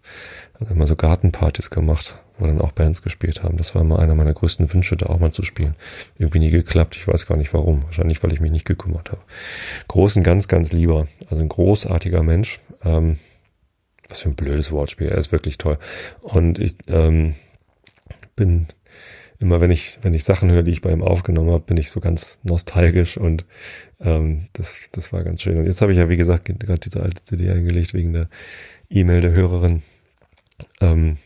[0.60, 3.58] Hat immer so Gartenpartys gemacht wo dann auch Bands gespielt haben.
[3.58, 5.76] Das war immer einer meiner größten Wünsche, da auch mal zu spielen.
[6.18, 6.96] Irgendwie nie geklappt.
[6.96, 7.84] Ich weiß gar nicht warum.
[7.84, 9.22] Wahrscheinlich, weil ich mich nicht gekümmert habe.
[9.88, 11.08] Großen, ganz, ganz lieber.
[11.30, 12.60] Also ein großartiger Mensch.
[12.84, 13.18] Ähm,
[14.08, 15.08] was für ein blödes Wortspiel.
[15.08, 15.78] Er ist wirklich toll.
[16.22, 17.36] Und ich ähm,
[18.36, 18.68] bin
[19.40, 21.92] immer, wenn ich, wenn ich Sachen höre, die ich bei ihm aufgenommen habe, bin ich
[21.92, 23.46] so ganz nostalgisch und
[24.00, 25.58] ähm, das, das war ganz schön.
[25.58, 28.30] Und jetzt habe ich ja, wie gesagt, gerade diese alte CD eingelegt wegen der
[28.90, 29.84] E-Mail der Hörerin.
[30.82, 31.18] Ähm,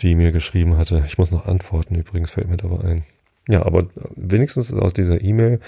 [0.00, 1.04] die mir geschrieben hatte.
[1.06, 3.04] Ich muss noch antworten, übrigens fällt mir dabei ein.
[3.48, 5.60] Ja, aber wenigstens ist aus dieser E-Mail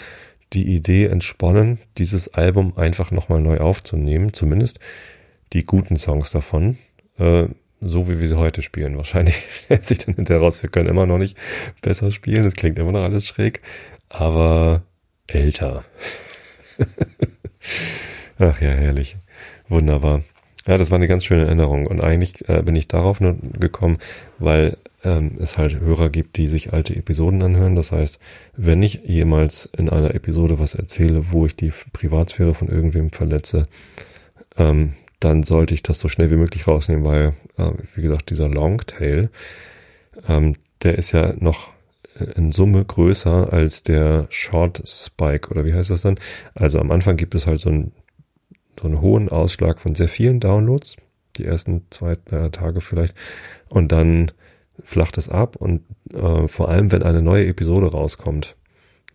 [0.53, 4.79] die Idee entsponnen, dieses Album einfach nochmal neu aufzunehmen, zumindest
[5.53, 6.79] die guten Songs davon,
[7.19, 7.47] äh,
[7.81, 8.97] so wie wir sie heute spielen.
[8.97, 11.37] Wahrscheinlich stellt sich dann hinterher raus, wir können immer noch nicht
[11.83, 13.61] besser spielen, das klingt immer noch alles schräg,
[14.09, 14.83] aber
[15.27, 15.85] älter.
[18.39, 19.17] Ach ja, herrlich.
[19.69, 20.23] Wunderbar.
[20.67, 21.87] Ja, das war eine ganz schöne Erinnerung.
[21.87, 23.99] Und eigentlich äh, bin ich darauf nur gekommen,
[24.39, 27.77] weil ähm, es halt Hörer gibt, die sich alte Episoden anhören.
[27.77, 28.19] Das heißt,
[28.57, 33.69] wenn ich jemals in einer Episode was erzähle, wo ich die Privatsphäre von irgendwem verletze,
[34.57, 37.35] ähm, dann sollte ich das so schnell wie möglich rausnehmen, weil,
[37.69, 39.31] äh, wie gesagt, dieser Longtail,
[40.29, 41.71] ähm, der ist ja noch
[42.37, 46.19] in Summe größer als der Short Spike oder wie heißt das dann?
[46.55, 47.93] Also am Anfang gibt es halt so ein
[48.81, 50.97] so einen hohen Ausschlag von sehr vielen Downloads,
[51.37, 53.15] die ersten zwei äh, Tage vielleicht,
[53.69, 54.33] und dann
[54.83, 58.57] flacht es ab und äh, vor allem, wenn eine neue Episode rauskommt,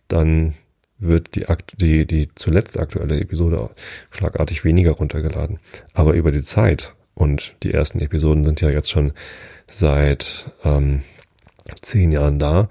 [0.08, 0.54] dann
[0.98, 1.44] wird die,
[1.76, 3.70] die, die zuletzt aktuelle Episode
[4.12, 5.58] schlagartig weniger runtergeladen.
[5.92, 9.12] Aber über die Zeit Und die ersten Episoden sind ja jetzt schon
[9.68, 11.02] seit ähm,
[11.80, 12.68] zehn Jahren da,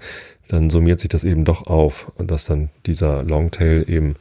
[0.48, 4.14] dann summiert sich das eben doch auf und dass dann dieser Longtail eben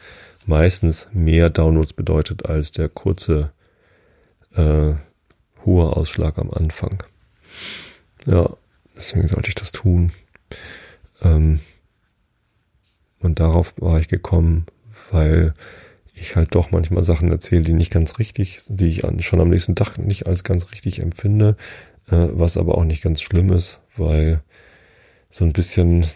[0.47, 3.51] meistens mehr Downloads bedeutet als der kurze
[4.55, 4.93] äh,
[5.63, 7.03] hohe Ausschlag am Anfang.
[8.25, 8.49] Ja,
[8.97, 10.11] deswegen sollte ich das tun.
[11.21, 11.59] Ähm,
[13.19, 14.65] und darauf war ich gekommen,
[15.11, 15.53] weil
[16.15, 19.75] ich halt doch manchmal Sachen erzähle, die nicht ganz richtig, die ich schon am nächsten
[19.75, 21.57] Tag nicht als ganz richtig empfinde,
[22.07, 24.41] äh, was aber auch nicht ganz schlimm ist, weil
[25.29, 26.07] so ein bisschen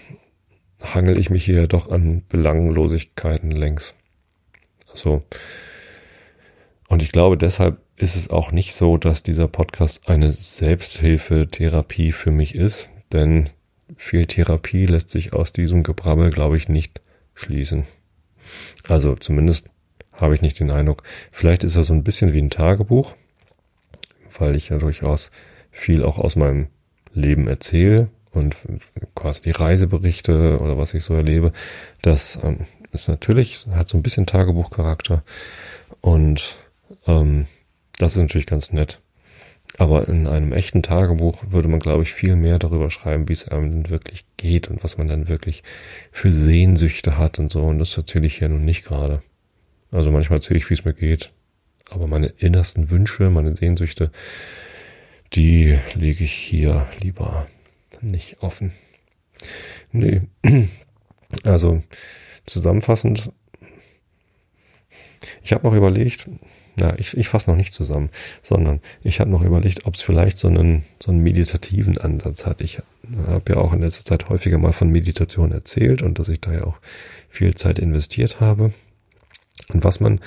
[0.82, 3.94] hangel ich mich hier doch an Belanglosigkeiten längs.
[4.94, 5.24] So.
[6.88, 12.32] Und ich glaube, deshalb ist es auch nicht so, dass dieser Podcast eine Selbsthilfetherapie für
[12.32, 13.50] mich ist, denn
[13.98, 17.02] viel Therapie lässt sich aus diesem Gebrabbel, glaube ich, nicht
[17.34, 17.86] schließen.
[18.88, 19.70] Also zumindest
[20.20, 21.04] habe ich nicht den Eindruck.
[21.32, 23.16] Vielleicht ist er so ein bisschen wie ein Tagebuch,
[24.38, 25.32] weil ich ja durchaus
[25.72, 26.68] viel auch aus meinem
[27.14, 28.56] Leben erzähle und
[29.16, 31.52] quasi die Reiseberichte oder was ich so erlebe.
[32.02, 32.60] Das ähm,
[32.92, 35.24] ist natürlich, hat so ein bisschen Tagebuchcharakter
[36.02, 36.58] und
[37.08, 37.46] ähm,
[37.98, 39.00] das ist natürlich ganz nett.
[39.78, 43.48] Aber in einem echten Tagebuch würde man, glaube ich, viel mehr darüber schreiben, wie es
[43.48, 45.64] einem denn wirklich geht und was man dann wirklich
[46.12, 47.62] für Sehnsüchte hat und so.
[47.62, 49.22] Und das erzähle ich hier nun nicht gerade.
[49.92, 51.32] Also manchmal erzähle ich, wie es mir geht.
[51.90, 54.12] Aber meine innersten Wünsche, meine Sehnsüchte,
[55.34, 57.48] die lege ich hier lieber
[58.02, 58.72] nicht offen.
[59.92, 60.22] Nee.
[61.44, 61.84] Also
[62.48, 63.32] zusammenfassend,
[65.44, 66.28] ich habe noch überlegt,
[66.76, 68.10] na, ich, ich fasse noch nicht zusammen,
[68.42, 72.62] sondern ich habe noch überlegt, ob es vielleicht so einen, so einen meditativen Ansatz hat.
[72.62, 72.80] Ich
[73.28, 76.54] habe ja auch in letzter Zeit häufiger mal von Meditation erzählt und dass ich da
[76.54, 76.80] ja auch
[77.30, 78.74] viel Zeit investiert habe.
[79.68, 80.22] Und was man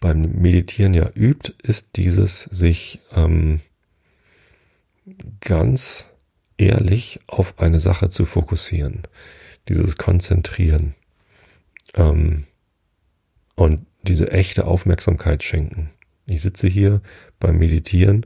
[0.00, 3.60] beim Meditieren ja übt, ist dieses sich ähm,
[5.40, 6.08] ganz
[6.58, 9.02] ehrlich auf eine Sache zu fokussieren,
[9.68, 10.94] dieses Konzentrieren.
[11.94, 12.44] Ähm,
[13.54, 15.90] und diese echte Aufmerksamkeit schenken.
[16.26, 17.00] Ich sitze hier
[17.38, 18.24] beim Meditieren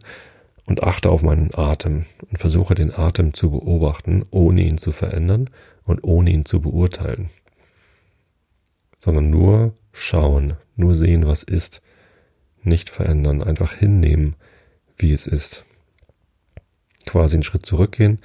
[0.67, 5.51] und achte auf meinen Atem und versuche den Atem zu beobachten, ohne ihn zu verändern
[5.85, 7.31] und ohne ihn zu beurteilen,
[8.99, 11.81] sondern nur schauen, nur sehen, was ist,
[12.63, 14.37] nicht verändern, einfach hinnehmen,
[14.97, 15.65] wie es ist.
[17.07, 18.21] Quasi einen Schritt zurückgehen,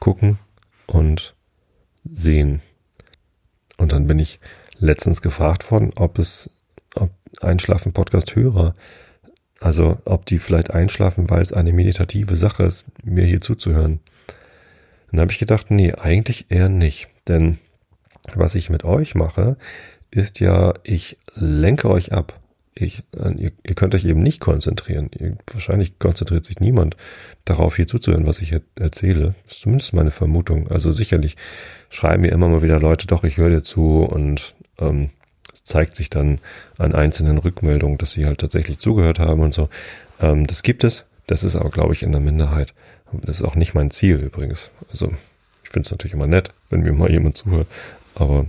[0.00, 0.38] gucken
[0.86, 1.34] und
[2.04, 2.60] sehen.
[3.78, 4.38] Und dann bin ich
[4.78, 6.50] letztens gefragt worden, ob es
[6.94, 8.74] ob Einschlafen-Podcast-Hörer,
[9.60, 14.00] also ob die vielleicht einschlafen, weil es eine meditative Sache ist, mir hier zuzuhören.
[15.10, 17.08] Dann habe ich gedacht, nee, eigentlich eher nicht.
[17.28, 17.58] Denn
[18.34, 19.56] was ich mit euch mache,
[20.12, 22.38] ist ja, ich lenke euch ab.
[22.74, 25.10] Ich, äh, ihr, ihr könnt euch eben nicht konzentrieren.
[25.18, 26.96] Ihr, wahrscheinlich konzentriert sich niemand
[27.44, 29.34] darauf, hier zuzuhören, was ich erzähle.
[29.44, 30.68] Das ist zumindest meine Vermutung.
[30.68, 31.36] Also sicherlich
[31.90, 35.10] schreiben mir immer mal wieder Leute, doch, ich höre dir zu und ähm,
[35.52, 36.38] es zeigt sich dann
[36.78, 39.68] an einzelnen Rückmeldungen, dass sie halt tatsächlich zugehört haben und so.
[40.20, 41.04] Ähm, das gibt es.
[41.26, 42.74] Das ist aber, glaube ich, in der Minderheit.
[43.12, 44.70] Das ist auch nicht mein Ziel übrigens.
[44.90, 45.12] Also
[45.62, 47.66] ich finde es natürlich immer nett, wenn mir mal jemand zuhört,
[48.14, 48.46] aber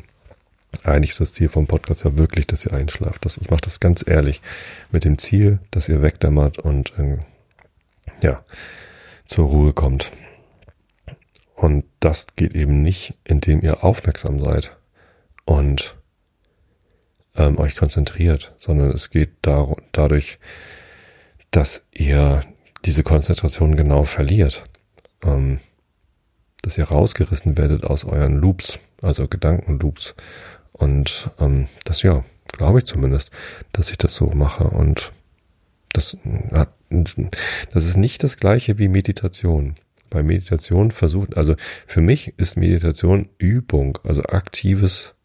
[0.83, 3.25] eigentlich ist das Ziel vom Podcast ja wirklich, dass ihr einschlaft.
[3.25, 4.41] Das, ich mache das ganz ehrlich
[4.91, 7.17] mit dem Ziel, dass ihr wegdämmert und äh,
[8.21, 8.43] ja
[9.25, 10.11] zur Ruhe kommt.
[11.55, 14.75] Und das geht eben nicht, indem ihr aufmerksam seid
[15.45, 15.95] und
[17.35, 20.39] ähm, euch konzentriert, sondern es geht da, dadurch,
[21.51, 22.43] dass ihr
[22.85, 24.63] diese Konzentration genau verliert.
[25.23, 25.59] Ähm,
[26.63, 30.15] dass ihr rausgerissen werdet aus euren Loops, also Gedankenloops.
[30.73, 33.31] Und ähm, das ja, glaube ich zumindest,
[33.71, 34.65] dass ich das so mache.
[34.65, 35.13] Und
[35.93, 36.17] das,
[37.71, 39.75] das ist nicht das gleiche wie Meditation.
[40.09, 41.55] Bei Meditation versucht, also
[41.87, 45.15] für mich ist Meditation Übung, also aktives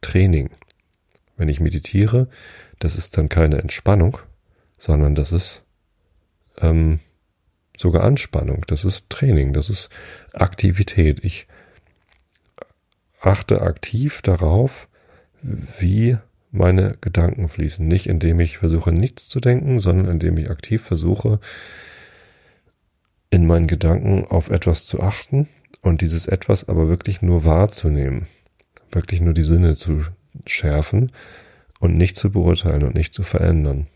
[0.00, 0.50] Training
[1.38, 2.28] wenn ich meditiere,
[2.78, 4.18] das ist dann keine Entspannung,
[4.76, 5.62] sondern das ist
[6.58, 7.00] ähm,
[7.76, 9.88] sogar Anspannung, das ist Training, das ist
[10.34, 11.24] Aktivität.
[11.24, 11.46] Ich
[13.20, 14.88] achte aktiv darauf,
[15.78, 16.18] wie
[16.50, 17.86] meine Gedanken fließen.
[17.86, 21.40] Nicht indem ich versuche, nichts zu denken, sondern indem ich aktiv versuche,
[23.30, 25.48] in meinen Gedanken auf etwas zu achten
[25.82, 28.26] und dieses etwas aber wirklich nur wahrzunehmen.
[28.90, 30.02] Wirklich nur die Sinne zu
[30.46, 31.12] schärfen
[31.78, 33.86] und nicht zu beurteilen und nicht zu verändern.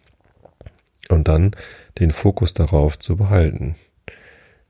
[1.08, 1.52] Und dann
[1.98, 3.76] den Fokus darauf zu behalten.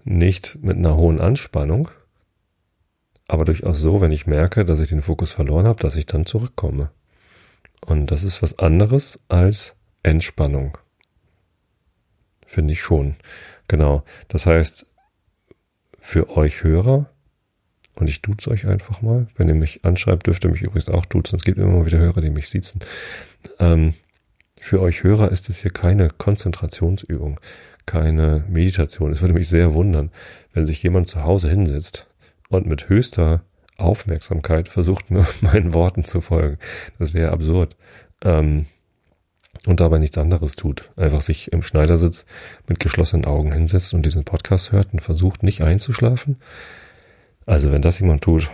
[0.05, 1.91] Nicht mit einer hohen Anspannung,
[3.33, 6.27] aber durchaus so, wenn ich merke, dass ich den Fokus verloren habe, dass ich dann
[6.27, 6.91] zurückkomme.
[7.81, 10.77] Und das ist was anderes als Entspannung.
[12.47, 13.17] finde ich schon.
[13.69, 14.05] Genau.
[14.29, 14.85] Das heißt,
[15.99, 17.09] für euch Hörer,
[17.95, 21.07] und ich duze euch einfach mal, wenn ihr mich anschreibt, dürft ihr mich übrigens auch
[21.07, 22.81] duzen, es gibt immer wieder Hörer, die mich sitzen.
[23.59, 23.95] Ähm,
[24.61, 27.41] für euch Hörer ist es hier keine Konzentrationsübung,
[27.87, 29.11] keine Meditation.
[29.11, 30.11] Es würde mich sehr wundern,
[30.53, 32.12] wenn sich jemand zu Hause hinsetzt
[32.53, 33.43] und mit höchster
[33.79, 36.59] Aufmerksamkeit versucht, nur meinen Worten zu folgen.
[36.99, 37.77] Das wäre absurd.
[38.23, 38.67] Ähm,
[39.67, 40.91] und dabei nichts anderes tut.
[40.97, 42.27] Einfach sich im Schneidersitz
[42.67, 46.37] mit geschlossenen Augen hinsetzt und diesen Podcast hört und versucht nicht einzuschlafen.
[47.47, 48.51] Also wenn das jemand tut,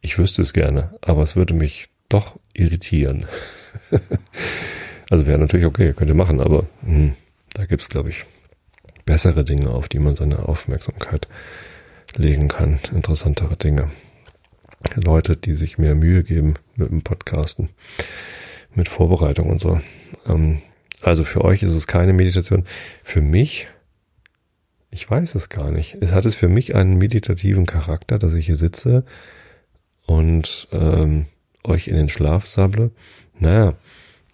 [0.00, 3.26] ich, wüsste es gerne, aber es würde mich doch irritieren.
[5.10, 7.14] also wäre natürlich okay, könnt ihr machen, aber hm,
[7.54, 8.24] da gibt's glaube ich
[9.04, 11.28] bessere Dinge, auf die man seine Aufmerksamkeit
[12.16, 13.90] legen kann, interessantere Dinge.
[14.96, 17.70] Leute, die sich mehr Mühe geben mit dem Podcasten,
[18.74, 19.80] mit Vorbereitung und so.
[20.26, 20.60] Ähm,
[21.02, 22.64] also für euch ist es keine Meditation.
[23.02, 23.66] Für mich,
[24.90, 25.96] ich weiß es gar nicht.
[26.00, 29.04] Es hat es für mich einen meditativen Charakter, dass ich hier sitze
[30.06, 31.26] und ähm,
[31.64, 32.90] euch in den Schlaf sable.
[33.38, 33.74] Naja,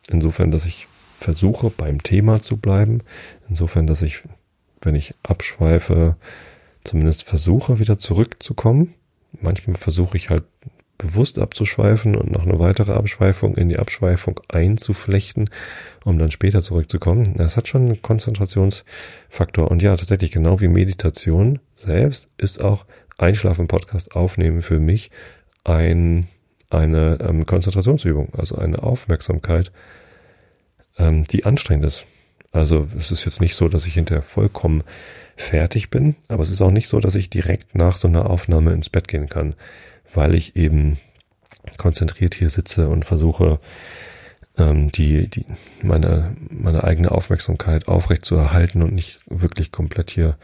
[0.08, 0.86] insofern, dass ich
[1.18, 3.02] versuche, beim Thema zu bleiben.
[3.48, 4.22] Insofern, dass ich,
[4.80, 6.16] wenn ich abschweife,
[6.84, 8.94] zumindest versuche, wieder zurückzukommen
[9.40, 10.44] manchmal versuche ich halt
[10.98, 15.48] bewusst abzuschweifen und noch eine weitere Abschweifung in die Abschweifung einzuflechten,
[16.04, 17.34] um dann später zurückzukommen.
[17.36, 19.70] Das hat schon einen Konzentrationsfaktor.
[19.70, 22.84] Und ja, tatsächlich, genau wie Meditation selbst ist auch
[23.16, 25.10] Einschlafen-Podcast aufnehmen für mich
[25.64, 26.28] ein,
[26.68, 29.72] eine ähm, Konzentrationsübung, also eine Aufmerksamkeit,
[30.98, 32.04] ähm, die anstrengend ist.
[32.52, 34.82] Also es ist jetzt nicht so, dass ich hinterher vollkommen
[35.40, 38.72] fertig bin, aber es ist auch nicht so, dass ich direkt nach so einer Aufnahme
[38.72, 39.54] ins Bett gehen kann,
[40.12, 40.98] weil ich eben
[41.76, 43.60] konzentriert hier sitze und versuche,
[44.58, 45.46] ähm, die, die,
[45.82, 50.36] meine, meine eigene Aufmerksamkeit aufrecht zu erhalten und nicht wirklich komplett hier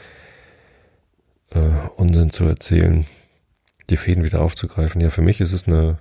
[1.50, 1.58] äh,
[1.96, 3.06] Unsinn zu erzählen,
[3.90, 5.00] die Fäden wieder aufzugreifen.
[5.00, 5.98] Ja, für mich ist es eine,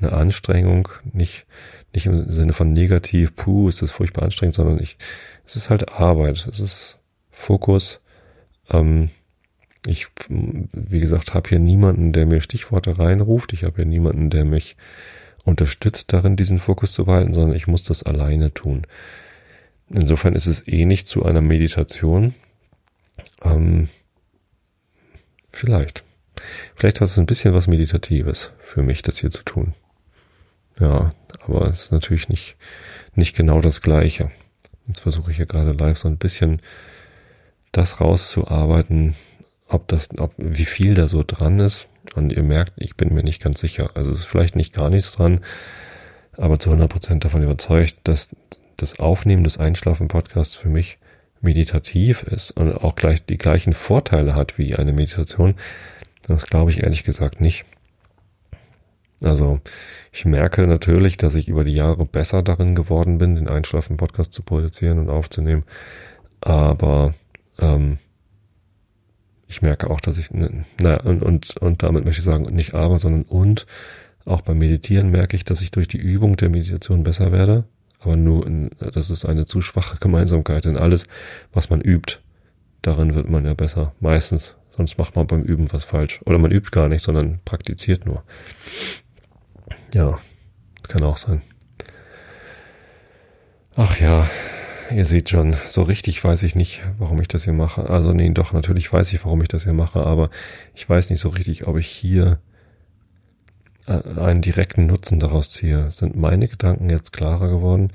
[0.00, 1.46] eine Anstrengung, nicht,
[1.94, 4.98] nicht im Sinne von negativ, puh, ist das furchtbar anstrengend, sondern ich,
[5.46, 6.98] es ist halt Arbeit, es ist
[7.30, 8.00] Fokus,
[8.70, 9.10] ähm,
[9.86, 13.52] ich, wie gesagt, habe hier niemanden, der mir Stichworte reinruft.
[13.52, 14.76] Ich habe hier niemanden, der mich
[15.44, 18.86] unterstützt darin, diesen Fokus zu behalten, sondern ich muss das alleine tun.
[19.88, 22.34] Insofern ist es ähnlich zu einer Meditation.
[23.42, 23.88] Ähm,
[25.50, 26.04] vielleicht.
[26.76, 29.74] Vielleicht hat es ein bisschen was Meditatives für mich, das hier zu tun.
[30.78, 32.56] Ja, aber es ist natürlich nicht,
[33.14, 34.30] nicht genau das Gleiche.
[34.86, 36.60] Jetzt versuche ich hier gerade live so ein bisschen
[37.78, 39.14] das rauszuarbeiten,
[39.68, 41.88] ob das, ob, wie viel da so dran ist.
[42.14, 43.90] Und ihr merkt, ich bin mir nicht ganz sicher.
[43.94, 45.40] Also es ist vielleicht nicht gar nichts dran,
[46.36, 48.28] aber zu 100 Prozent davon überzeugt, dass
[48.76, 50.98] das Aufnehmen des Einschlafen-Podcasts für mich
[51.40, 55.54] meditativ ist und auch gleich die gleichen Vorteile hat wie eine Meditation.
[56.26, 57.64] Das glaube ich ehrlich gesagt nicht.
[59.22, 59.60] Also
[60.12, 64.42] ich merke natürlich, dass ich über die Jahre besser darin geworden bin, den Einschlafen-Podcast zu
[64.42, 65.64] produzieren und aufzunehmen.
[66.40, 67.14] Aber
[67.58, 67.98] ähm,
[69.46, 72.74] ich merke auch, dass ich, ne, naja, und, und, und damit möchte ich sagen, nicht
[72.74, 73.66] aber, sondern und,
[74.28, 77.64] auch beim Meditieren merke ich, dass ich durch die Übung der Meditation besser werde.
[78.00, 81.06] Aber nur, in, das ist eine zu schwache Gemeinsamkeit, denn alles,
[81.52, 82.18] was man übt,
[82.82, 83.94] darin wird man ja besser.
[84.00, 84.54] Meistens.
[84.76, 86.20] Sonst macht man beim Üben was falsch.
[86.24, 88.22] Oder man übt gar nicht, sondern praktiziert nur.
[89.92, 90.20] Ja,
[90.86, 91.42] kann auch sein.
[93.74, 94.24] Ach ja,
[94.94, 97.88] ihr seht schon, so richtig weiß ich nicht, warum ich das hier mache.
[97.88, 100.30] Also nee, doch, natürlich weiß ich, warum ich das hier mache, aber
[100.74, 102.38] ich weiß nicht so richtig, ob ich hier
[103.86, 105.90] äh, einen direkten Nutzen daraus ziehe.
[105.90, 107.92] Sind meine Gedanken jetzt klarer geworden?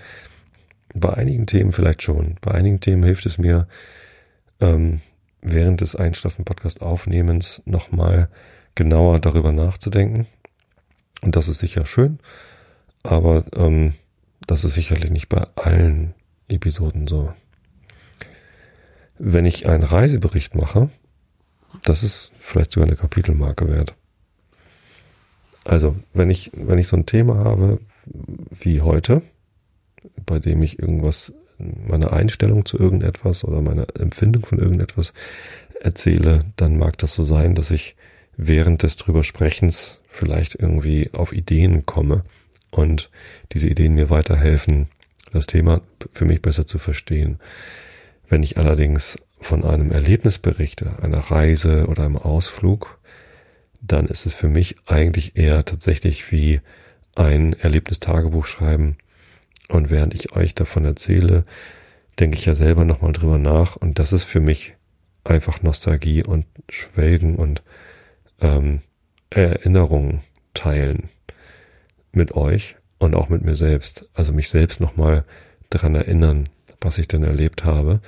[0.94, 2.36] Bei einigen Themen vielleicht schon.
[2.42, 3.68] Bei einigen Themen hilft es mir,
[4.60, 5.02] ähm,
[5.42, 8.30] während des Einschlafen-Podcast-Aufnehmens nochmal
[8.76, 10.28] genauer darüber nachzudenken.
[11.22, 12.20] Und das ist sicher schön,
[13.04, 13.94] aber ähm,
[14.46, 16.14] das ist sicherlich nicht bei allen
[16.48, 17.34] Episoden so.
[19.18, 20.90] Wenn ich einen Reisebericht mache,
[21.84, 23.96] das ist vielleicht sogar eine Kapitelmarke wert.
[25.66, 27.80] Also, wenn ich, wenn ich so ein Thema habe
[28.52, 29.22] wie heute,
[30.26, 35.14] bei dem ich irgendwas, meine Einstellung zu irgendetwas oder meine Empfindung von irgendetwas
[35.80, 37.96] erzähle, dann mag das so sein, dass ich
[38.36, 42.24] während des drüber Sprechens vielleicht irgendwie auf Ideen komme
[42.72, 43.10] und
[43.54, 44.88] diese Ideen mir weiterhelfen,
[45.34, 45.82] das Thema
[46.12, 47.40] für mich besser zu verstehen.
[48.30, 53.00] Wenn ich allerdings von einem Erlebnis berichte, einer Reise oder einem Ausflug,
[53.82, 56.62] dann ist es für mich eigentlich eher tatsächlich wie
[57.16, 58.98] ein Erlebnistagebuch schreiben.
[59.70, 61.46] Und während ich euch davon erzähle,
[62.20, 64.76] denke ich ja selber nochmal drüber nach und das ist für mich
[65.24, 67.64] einfach Nostalgie und Schwelgen und
[68.40, 68.82] ähm,
[69.30, 70.22] Erinnerungen
[70.54, 71.10] teilen
[72.12, 74.10] mit euch und auch mit mir selbst.
[74.14, 75.24] Also mich selbst nochmal
[75.70, 76.50] daran erinnern,
[76.82, 78.02] was ich denn erlebt habe.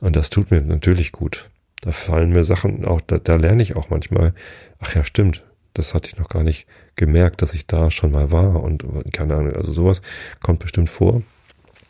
[0.00, 1.50] Und das tut mir natürlich gut.
[1.80, 4.34] Da fallen mir Sachen auch, da, da lerne ich auch manchmal,
[4.78, 5.44] ach ja, stimmt,
[5.74, 6.66] das hatte ich noch gar nicht
[6.96, 10.00] gemerkt, dass ich da schon mal war und keine Ahnung, also sowas
[10.40, 11.22] kommt bestimmt vor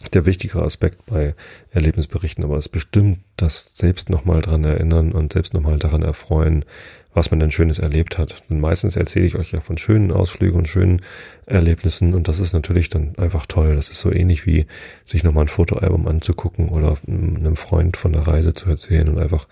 [0.09, 1.35] der wichtigere Aspekt bei
[1.71, 6.65] Erlebnisberichten, aber es bestimmt das selbst nochmal dran erinnern und selbst nochmal daran erfreuen,
[7.15, 8.45] was man denn Schönes erlebt hat.
[8.51, 11.03] Denn meistens erzähle ich euch ja von schönen Ausflügen und schönen
[11.47, 13.75] Erlebnissen und das ist natürlich dann einfach toll.
[13.75, 14.67] Das ist so ähnlich wie
[15.05, 19.49] sich nochmal ein Fotoalbum anzugucken oder einem Freund von der Reise zu erzählen und einfach,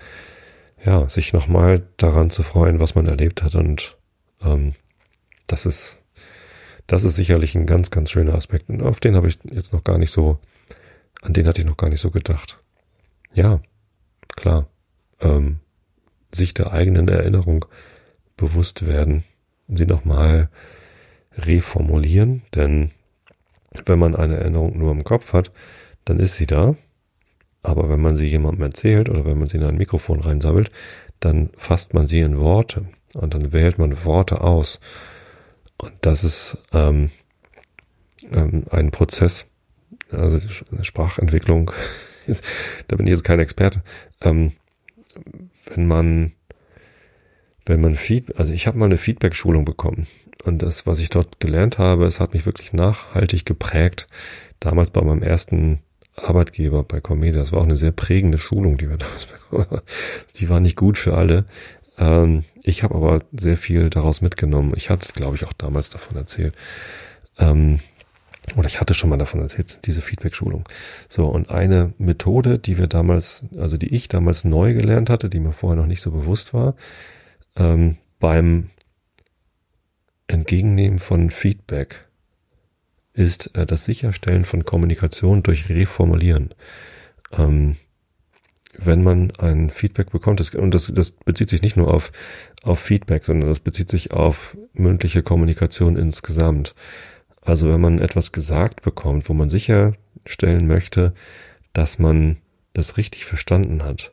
[0.85, 3.97] ja, sich nochmal daran zu freuen, was man erlebt hat und
[4.43, 4.75] ähm,
[5.47, 5.99] das ist
[6.87, 8.69] das ist sicherlich ein ganz, ganz schöner Aspekt.
[8.69, 10.39] Und auf den habe ich jetzt noch gar nicht so,
[11.23, 12.61] an den hatte ich noch gar nicht so gedacht.
[13.33, 13.61] Ja,
[14.37, 14.69] klar.
[15.21, 15.61] Ähm,
[16.33, 17.65] sich der eigenen Erinnerung
[18.37, 19.25] bewusst werden,
[19.69, 20.49] sie nochmal
[21.37, 22.91] reformulieren, denn
[23.87, 25.51] wenn man eine Erinnerung nur im Kopf hat,
[26.05, 26.77] dann ist sie da.
[27.63, 30.71] Aber wenn man sie jemandem erzählt oder wenn man sie in ein Mikrofon reinsammelt,
[31.21, 34.81] dann fasst man sie in Worte und dann wählt man Worte aus.
[35.85, 37.11] Und das ist ähm,
[38.33, 39.47] ähm, ein Prozess,
[40.11, 40.39] also
[40.83, 41.73] Sprachentwicklung,
[42.89, 43.83] da bin ich jetzt kein Experte.
[44.23, 44.53] Ähm,
[45.67, 46.33] wenn man,
[47.67, 50.07] wenn man Feed, also ich habe mal eine Feedback-Schulung bekommen
[50.45, 54.09] und das, was ich dort gelernt habe, es hat mich wirklich nachhaltig geprägt.
[54.61, 55.81] Damals bei meinem ersten
[56.17, 57.41] Arbeitgeber bei Comedia.
[57.41, 59.83] Das war auch eine sehr prägende Schulung, die wir damals bekommen haben.
[60.37, 61.45] Die war nicht gut für alle.
[61.99, 64.73] Ähm, ich habe aber sehr viel daraus mitgenommen.
[64.75, 66.55] Ich hatte, glaube ich, auch damals davon erzählt.
[67.39, 67.81] Ähm,
[68.57, 70.69] oder ich hatte schon mal davon erzählt, diese Feedback-Schulung.
[71.09, 75.41] So, und eine Methode, die wir damals, also die ich damals neu gelernt hatte, die
[75.41, 76.75] mir vorher noch nicht so bewusst war,
[77.57, 78.71] ähm, beim
[80.27, 82.07] Entgegennehmen von Feedback
[83.13, 86.55] ist äh, das Sicherstellen von Kommunikation durch Reformulieren.
[87.33, 87.77] Ähm,
[88.79, 92.13] wenn man ein Feedback bekommt, das, und das, das bezieht sich nicht nur auf,
[92.63, 96.75] auf Feedback, sondern das bezieht sich auf mündliche Kommunikation insgesamt.
[97.43, 101.15] Also wenn man etwas gesagt bekommt, wo man sicherstellen möchte,
[101.73, 102.39] dass man
[102.73, 104.13] das richtig verstanden hat,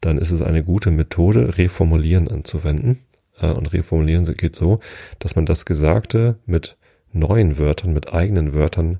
[0.00, 3.00] dann ist es eine gute Methode, Reformulieren anzuwenden.
[3.38, 4.80] Äh, und Reformulieren geht so,
[5.18, 6.76] dass man das Gesagte mit
[7.12, 8.98] neuen Wörtern, mit eigenen Wörtern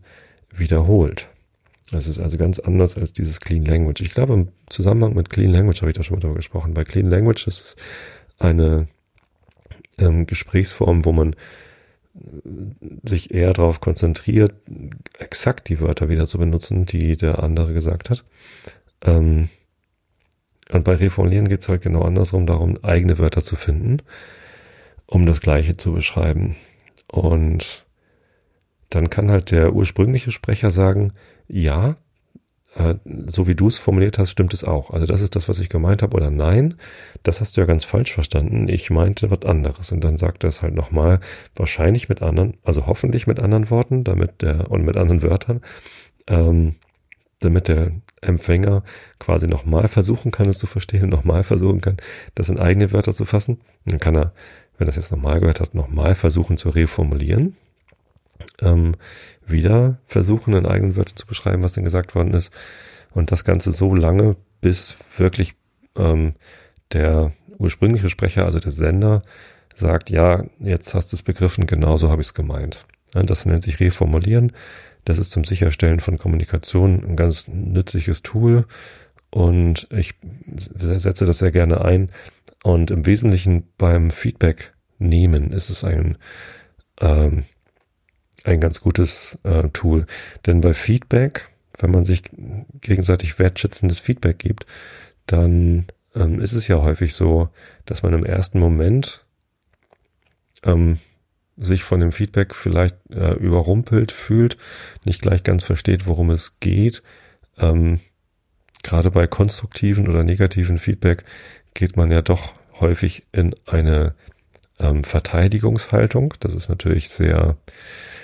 [0.55, 1.29] wiederholt.
[1.91, 4.01] Das ist also ganz anders als dieses Clean Language.
[4.01, 6.75] Ich glaube, im Zusammenhang mit Clean Language habe ich da schon mal darüber gesprochen.
[6.75, 7.77] Bei Clean Language ist es
[8.39, 8.89] eine
[9.99, 14.55] ähm, Gesprächsform, wo man äh, sich eher darauf konzentriert,
[15.19, 18.25] exakt die Wörter wieder zu benutzen, die der andere gesagt hat.
[19.03, 19.51] Ähm,
[20.73, 23.99] und bei Reformulieren geht es halt genau andersrum, darum, eigene Wörter zu finden,
[25.07, 26.57] um das Gleiche zu beschreiben.
[27.07, 27.85] Und
[28.89, 31.13] dann kann halt der ursprüngliche Sprecher sagen,
[31.49, 31.97] ja,
[32.75, 32.95] äh,
[33.27, 34.91] so wie du es formuliert hast, stimmt es auch.
[34.91, 36.75] Also das ist das, was ich gemeint habe, oder nein,
[37.23, 38.69] das hast du ja ganz falsch verstanden.
[38.69, 39.93] Ich meinte was anderes.
[39.93, 41.21] Und dann sagt er es halt nochmal,
[41.55, 45.61] wahrscheinlich mit anderen, also hoffentlich mit anderen Worten, damit der, und mit anderen Wörtern,
[46.27, 46.77] ähm,
[47.41, 48.83] damit der Empfänger
[49.19, 51.99] quasi nochmal versuchen kann, es zu verstehen nochmal versuchen kann,
[52.35, 53.61] das in eigene Wörter zu fassen.
[53.85, 54.33] Und dann kann er,
[54.79, 57.57] wenn er das jetzt nochmal gehört hat, nochmal versuchen zu reformulieren
[58.63, 58.97] ähm,
[59.47, 62.53] wieder versuchen, in eigenen Wörtern zu beschreiben, was denn gesagt worden ist.
[63.13, 65.55] Und das Ganze so lange, bis wirklich
[65.97, 66.35] ähm,
[66.93, 69.23] der ursprüngliche Sprecher, also der Sender,
[69.75, 72.87] sagt, ja, jetzt hast du es begriffen, genau so habe ich es gemeint.
[73.13, 74.53] Das nennt sich Reformulieren.
[75.05, 78.67] Das ist zum Sicherstellen von Kommunikation ein ganz nützliches Tool.
[79.31, 80.15] Und ich
[80.79, 82.11] setze das sehr gerne ein.
[82.63, 86.17] Und im Wesentlichen beim Feedback nehmen ist es ein
[87.01, 87.45] ähm,
[88.45, 90.07] ein ganz gutes äh, Tool.
[90.47, 92.23] Denn bei Feedback, wenn man sich
[92.81, 94.67] gegenseitig wertschätzendes Feedback gibt,
[95.27, 97.49] dann ähm, ist es ja häufig so,
[97.87, 99.25] dass man im ersten Moment
[100.63, 100.99] ähm,
[101.57, 104.57] sich von dem Feedback vielleicht äh, überrumpelt fühlt,
[105.05, 107.03] nicht gleich ganz versteht, worum es geht.
[107.59, 108.01] Ähm,
[108.83, 111.25] Gerade bei konstruktiven oder negativen Feedback
[111.73, 114.15] geht man ja doch häufig in eine
[114.85, 116.35] ähm, Verteidigungshaltung.
[116.41, 117.57] Das ist natürlich sehr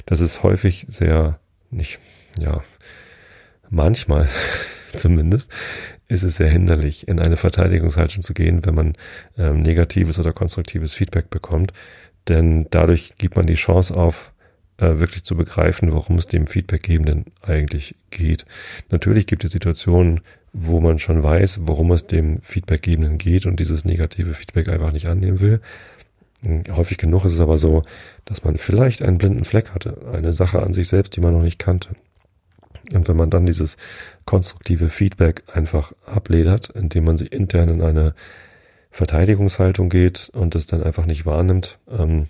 [0.06, 1.38] das ist häufig sehr,
[1.70, 1.98] nicht,
[2.38, 2.62] ja,
[3.68, 4.28] manchmal
[4.94, 5.50] zumindest,
[6.08, 8.92] ist es sehr hinderlich, in eine Verteidigungshaltung zu gehen, wenn man
[9.38, 11.72] ähm, negatives oder konstruktives Feedback bekommt.
[12.28, 14.32] Denn dadurch gibt man die Chance auf,
[14.78, 18.44] äh, wirklich zu begreifen, worum es dem Feedbackgebenden eigentlich geht.
[18.90, 20.20] Natürlich gibt es Situationen,
[20.52, 25.06] wo man schon weiß, worum es dem Feedbackgebenden geht und dieses negative Feedback einfach nicht
[25.06, 25.60] annehmen will.
[26.42, 27.82] Hm, häufig genug ist es aber so,
[28.24, 31.42] dass man vielleicht einen blinden Fleck hatte, eine Sache an sich selbst, die man noch
[31.42, 31.90] nicht kannte.
[32.92, 33.76] Und wenn man dann dieses
[34.24, 38.14] konstruktive Feedback einfach abledert, indem man sich intern in eine
[38.90, 42.26] Verteidigungshaltung geht und es dann einfach nicht wahrnimmt, ähm,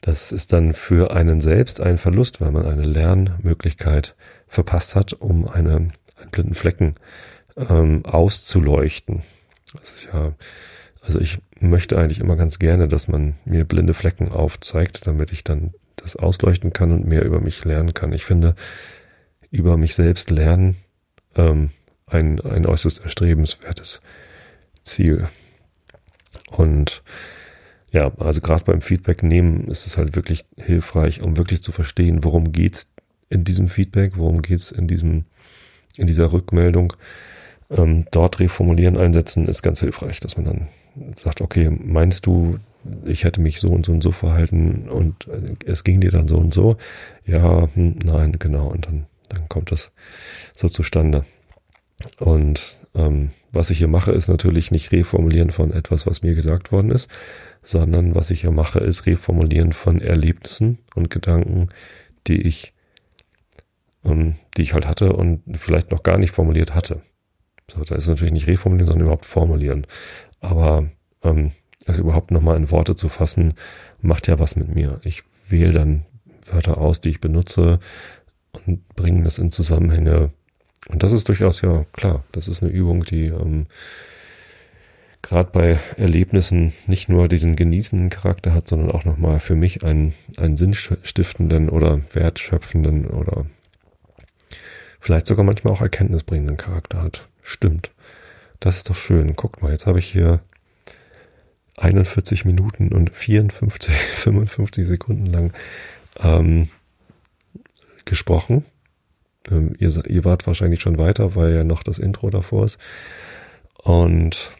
[0.00, 4.16] das ist dann für einen selbst ein Verlust, weil man eine Lernmöglichkeit
[4.48, 5.92] verpasst hat, um eine, einen
[6.32, 6.96] blinden Flecken
[7.56, 9.22] ähm, auszuleuchten.
[9.72, 10.32] Das ist ja,
[11.02, 15.42] also ich möchte eigentlich immer ganz gerne, dass man mir blinde Flecken aufzeigt, damit ich
[15.44, 18.12] dann das ausleuchten kann und mehr über mich lernen kann.
[18.12, 18.54] Ich finde,
[19.50, 20.76] über mich selbst lernen
[21.34, 21.70] ähm,
[22.06, 24.00] ein, ein äußerst erstrebenswertes
[24.84, 25.28] Ziel.
[26.50, 27.02] Und
[27.90, 32.24] ja, also gerade beim Feedback nehmen ist es halt wirklich hilfreich, um wirklich zu verstehen,
[32.24, 32.88] worum geht's
[33.28, 35.24] in diesem Feedback, worum geht's in diesem,
[35.96, 36.94] in dieser Rückmeldung.
[37.70, 40.68] Ähm, dort reformulieren, einsetzen ist ganz hilfreich, dass man dann
[41.16, 42.58] sagt, okay, meinst du,
[43.04, 45.28] ich hätte mich so und so und so verhalten und
[45.64, 46.76] es ging dir dann so und so?
[47.26, 48.68] Ja, hm, nein, genau.
[48.68, 49.92] Und dann, dann kommt das
[50.54, 51.24] so zustande.
[52.18, 56.72] Und ähm, was ich hier mache, ist natürlich nicht reformulieren von etwas, was mir gesagt
[56.72, 57.08] worden ist,
[57.62, 61.68] sondern was ich hier mache, ist reformulieren von Erlebnissen und Gedanken,
[62.26, 62.72] die ich,
[64.04, 67.02] ähm, die ich halt hatte und vielleicht noch gar nicht formuliert hatte.
[67.70, 69.86] So, da ist natürlich nicht reformulieren, sondern überhaupt formulieren.
[70.42, 70.90] Aber
[71.22, 71.52] ähm,
[71.86, 73.54] also überhaupt nochmal in Worte zu fassen,
[74.00, 75.00] macht ja was mit mir.
[75.04, 76.04] Ich wähle dann
[76.46, 77.80] Wörter aus, die ich benutze
[78.66, 80.30] und bringe das in Zusammenhänge.
[80.88, 82.24] Und das ist durchaus ja klar.
[82.32, 83.66] Das ist eine Übung, die ähm,
[85.22, 90.14] gerade bei Erlebnissen nicht nur diesen genießenden Charakter hat, sondern auch nochmal für mich einen,
[90.36, 93.46] einen sinnstiftenden oder wertschöpfenden oder
[95.00, 97.28] vielleicht sogar manchmal auch erkenntnisbringenden Charakter hat.
[97.42, 97.90] Stimmt.
[98.62, 99.34] Das ist doch schön.
[99.34, 100.38] Guckt mal, jetzt habe ich hier
[101.78, 105.52] 41 Minuten und 54, 55 Sekunden lang
[106.20, 106.68] ähm,
[108.04, 108.64] gesprochen.
[109.50, 112.78] Ähm, ihr, ihr wart wahrscheinlich schon weiter, weil ja noch das Intro davor ist.
[113.82, 114.52] Und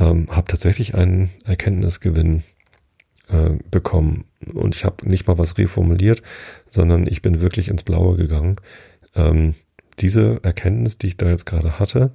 [0.00, 2.42] ähm, habe tatsächlich einen Erkenntnisgewinn
[3.28, 4.24] äh, bekommen.
[4.52, 6.24] Und ich habe nicht mal was reformuliert,
[6.70, 8.56] sondern ich bin wirklich ins Blaue gegangen.
[9.14, 9.54] Ähm,
[10.00, 12.10] diese Erkenntnis, die ich da jetzt gerade hatte,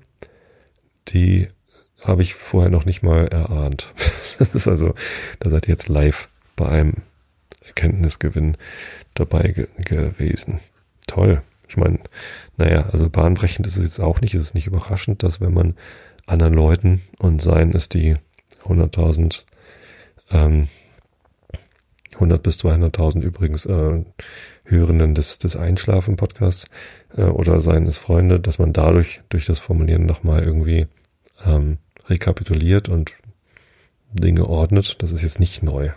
[1.13, 1.47] die
[2.03, 3.93] habe ich vorher noch nicht mal erahnt.
[4.39, 4.93] das ist also,
[5.39, 6.93] da seid ihr jetzt live bei einem
[7.65, 8.57] Erkenntnisgewinn
[9.13, 10.59] dabei ge gewesen.
[11.07, 11.41] Toll.
[11.67, 11.99] Ich meine,
[12.57, 14.33] naja, also bahnbrechend ist es jetzt auch nicht.
[14.33, 15.75] Es ist nicht überraschend, dass wenn man
[16.25, 18.15] anderen Leuten und seien es die
[18.65, 19.43] 100.000,
[20.31, 20.67] ähm,
[22.15, 24.03] 100 bis 200.000 übrigens äh,
[24.65, 26.65] Hörenden des, des Einschlafen-Podcasts
[27.15, 30.87] äh, oder seien es Freunde, dass man dadurch durch das Formulieren nochmal irgendwie
[31.45, 31.77] ähm,
[32.07, 33.13] rekapituliert und
[34.11, 35.01] Dinge ordnet.
[35.01, 35.91] Das ist jetzt nicht neu.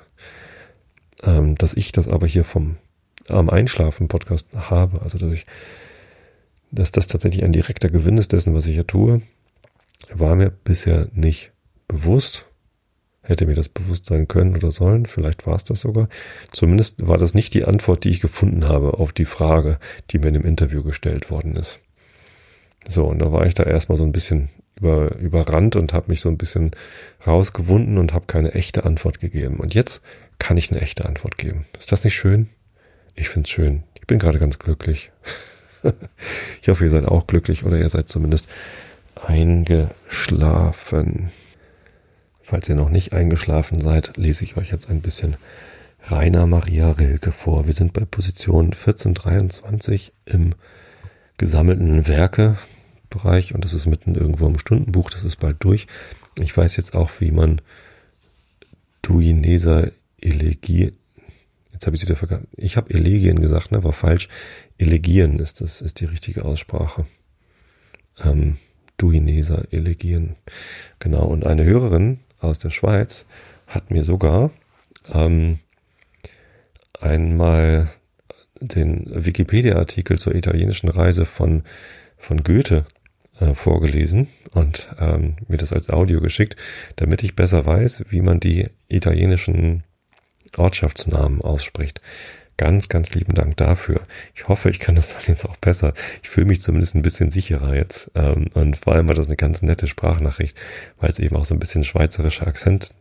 [1.23, 2.77] Ähm, dass ich das aber hier vom
[3.29, 5.47] am Einschlafen-Podcast habe, also dass ich,
[6.71, 9.23] dass das tatsächlich ein direkter Gewinn ist dessen, was ich hier tue,
[10.13, 11.53] war mir bisher nicht
[11.89, 12.47] bewusst.
[13.25, 16.09] Hätte mir das bewusst sein können oder sollen, vielleicht war es das sogar.
[16.51, 19.79] Zumindest war das nicht die Antwort, die ich gefunden habe auf die Frage,
[20.11, 21.79] die mir in dem Interview gestellt worden ist.
[22.89, 24.49] So, und da war ich da erstmal so ein bisschen
[24.83, 26.73] über, überrannt und habe mich so ein bisschen
[27.27, 29.59] rausgewunden und habe keine echte Antwort gegeben.
[29.59, 30.03] Und jetzt
[30.39, 31.67] kann ich eine echte Antwort geben.
[31.79, 32.49] Ist das nicht schön?
[33.15, 33.85] Ich find's schön.
[33.95, 35.13] Ich bin gerade ganz glücklich.
[36.63, 38.49] ich hoffe, ihr seid auch glücklich oder ihr seid zumindest
[39.15, 41.31] eingeschlafen.
[42.43, 45.37] Falls ihr noch nicht eingeschlafen seid, lese ich euch jetzt ein bisschen
[46.09, 47.67] Rainer Maria Rilke vor.
[47.67, 50.55] Wir sind bei Position 1423 im
[51.39, 52.09] gesammelten
[53.13, 55.87] Werkebereich und das ist mitten irgendwo im Stundenbuch, das ist bald durch.
[56.39, 57.61] Ich weiß jetzt auch, wie man
[59.03, 59.91] Duineser
[60.21, 60.93] Elegie,
[61.73, 64.29] jetzt habe ich sie wieder vergessen, ich habe Elegien gesagt, ne, war falsch.
[64.79, 67.07] Elegieren ist das, ist die richtige Aussprache.
[68.23, 68.57] Ähm,
[68.97, 70.37] Duineser Elegien.
[70.99, 73.25] Genau, und eine Hörerin aus der Schweiz
[73.67, 74.51] hat mir sogar
[75.13, 75.59] ähm,
[77.01, 77.91] einmal
[78.61, 81.65] den Wikipedia-Artikel zur italienischen Reise von,
[82.17, 82.87] von Goethe
[83.41, 86.57] äh, vorgelesen und ähm, mir das als Audio geschickt,
[86.97, 89.85] damit ich besser weiß, wie man die italienischen
[90.57, 92.01] Ortschaftsnamen ausspricht.
[92.59, 94.03] Ganz, ganz lieben Dank dafür.
[94.35, 95.95] Ich hoffe, ich kann das dann jetzt auch besser.
[96.23, 98.11] Ich fühle mich zumindest ein bisschen sicherer jetzt.
[98.15, 100.57] Ähm, und vor allem war das eine ganz nette Sprachnachricht,
[101.01, 102.95] weil es eben auch so ein bisschen schweizerischer Akzent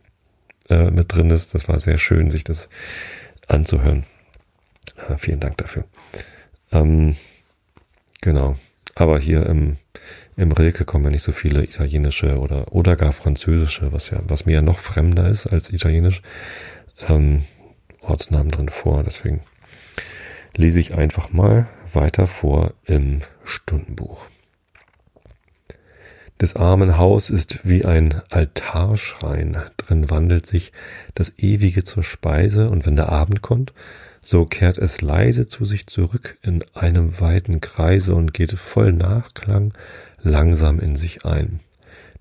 [0.70, 1.54] äh, mit drin ist.
[1.54, 2.70] Das war sehr schön, sich das
[3.46, 4.04] anzuhören.
[5.08, 5.84] Äh, vielen Dank dafür.
[6.72, 7.16] Ähm,
[8.20, 8.56] genau.
[8.94, 9.76] Aber hier im,
[10.36, 14.46] im Rilke kommen ja nicht so viele italienische oder, oder gar französische, was ja, was
[14.46, 16.22] mir ja noch fremder ist als italienisch,
[17.08, 17.44] ähm,
[18.00, 19.02] Ortsnamen drin vor.
[19.02, 19.42] Deswegen
[20.56, 24.26] lese ich einfach mal weiter vor im Stundenbuch.
[26.40, 30.72] Des armen Haus ist wie ein Altarschrein, drin wandelt sich
[31.14, 33.72] das Ewige zur Speise, und wenn der Abend kommt,
[34.22, 39.74] so kehrt es leise zu sich zurück in einem weiten Kreise und geht voll Nachklang
[40.22, 41.60] langsam in sich ein.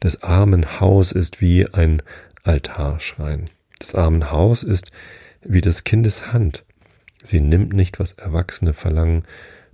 [0.03, 2.01] Des armen Haus ist wie ein
[2.43, 3.45] Altarschrein.
[3.79, 4.91] Des armen Haus ist
[5.43, 6.63] wie des Kindes Hand.
[7.23, 9.23] Sie nimmt nicht, was Erwachsene verlangen,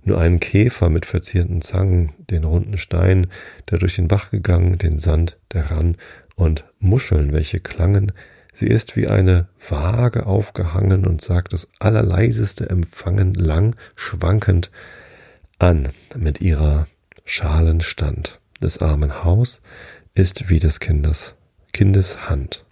[0.04, 3.28] nur einen Käfer mit verzierten Zangen, den runden Stein,
[3.70, 5.96] der durch den Bach gegangen, den Sand, der rann,
[6.36, 8.12] und Muscheln, welche klangen,
[8.58, 14.72] Sie ist wie eine Waage aufgehangen und sagt das allerleiseste Empfangen lang schwankend
[15.60, 16.88] an mit ihrer
[17.24, 18.40] schalen Stand.
[18.60, 19.60] Des armen Haus
[20.14, 21.36] ist wie des Kindes,
[21.72, 22.64] Kindes Hand.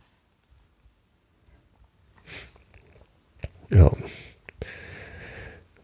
[3.70, 3.92] Ja,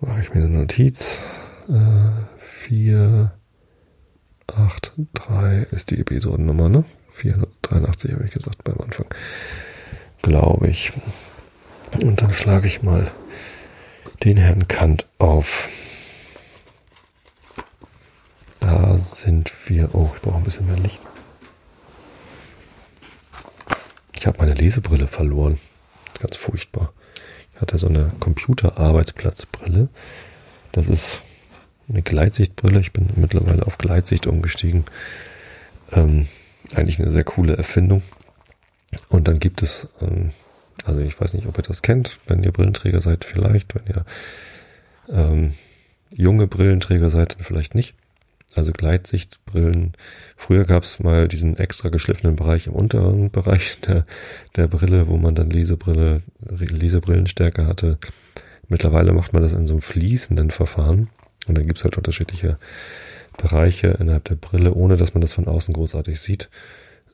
[0.00, 1.20] mache ich mir eine Notiz.
[1.68, 3.30] Äh, 4,
[4.48, 6.84] 8, 3 ist die Episodennummer, ne?
[7.12, 9.06] 483 habe ich gesagt beim Anfang
[10.22, 10.92] glaube ich.
[12.00, 13.10] Und dann schlage ich mal
[14.22, 15.68] den Herrn Kant auf.
[18.60, 19.94] Da sind wir.
[19.94, 21.00] Oh, ich brauche ein bisschen mehr Licht.
[24.16, 25.58] Ich habe meine Lesebrille verloren.
[26.20, 26.92] Ganz furchtbar.
[27.54, 29.88] Ich hatte so eine Computer-Arbeitsplatzbrille.
[30.70, 31.20] Das ist
[31.88, 32.80] eine Gleitsichtbrille.
[32.80, 34.84] Ich bin mittlerweile auf Gleitsicht umgestiegen.
[35.90, 36.28] Ähm,
[36.72, 38.02] eigentlich eine sehr coole Erfindung.
[39.08, 40.32] Und dann gibt es, ähm,
[40.84, 44.04] also ich weiß nicht, ob ihr das kennt, wenn ihr Brillenträger seid, vielleicht, wenn ihr
[45.08, 45.54] ähm,
[46.10, 47.94] junge Brillenträger seid, dann vielleicht nicht.
[48.54, 49.92] Also Gleitsichtbrillen.
[50.36, 54.04] Früher gab es mal diesen extra geschliffenen Bereich im unteren Bereich der,
[54.56, 57.98] der Brille, wo man dann Lesebrille, Lesebrillenstärke hatte.
[58.68, 61.08] Mittlerweile macht man das in so einem fließenden Verfahren.
[61.46, 62.58] Und dann gibt's halt unterschiedliche
[63.36, 66.50] Bereiche innerhalb der Brille, ohne dass man das von außen großartig sieht.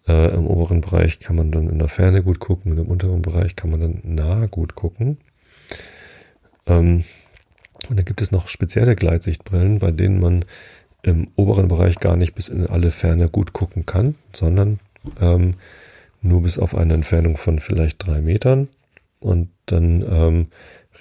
[0.09, 3.22] Äh, Im oberen Bereich kann man dann in der Ferne gut gucken und im unteren
[3.22, 5.18] Bereich kann man dann nah gut gucken.
[6.66, 7.04] Ähm,
[7.88, 10.44] und dann gibt es noch spezielle Gleitsichtbrillen, bei denen man
[11.02, 14.80] im oberen Bereich gar nicht bis in alle Ferne gut gucken kann, sondern
[15.20, 15.54] ähm,
[16.22, 18.68] nur bis auf eine Entfernung von vielleicht drei Metern
[19.20, 20.46] und dann ähm,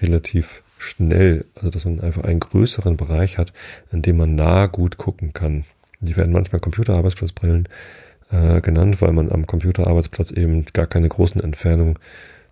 [0.02, 3.54] relativ schnell, also dass man einfach einen größeren Bereich hat,
[3.92, 5.66] in dem man nah gut gucken kann.
[6.00, 7.68] Die werden manchmal Computerarbeitsplatzbrillen
[8.32, 11.98] äh, genannt, weil man am Computerarbeitsplatz eben gar keine großen Entfernungen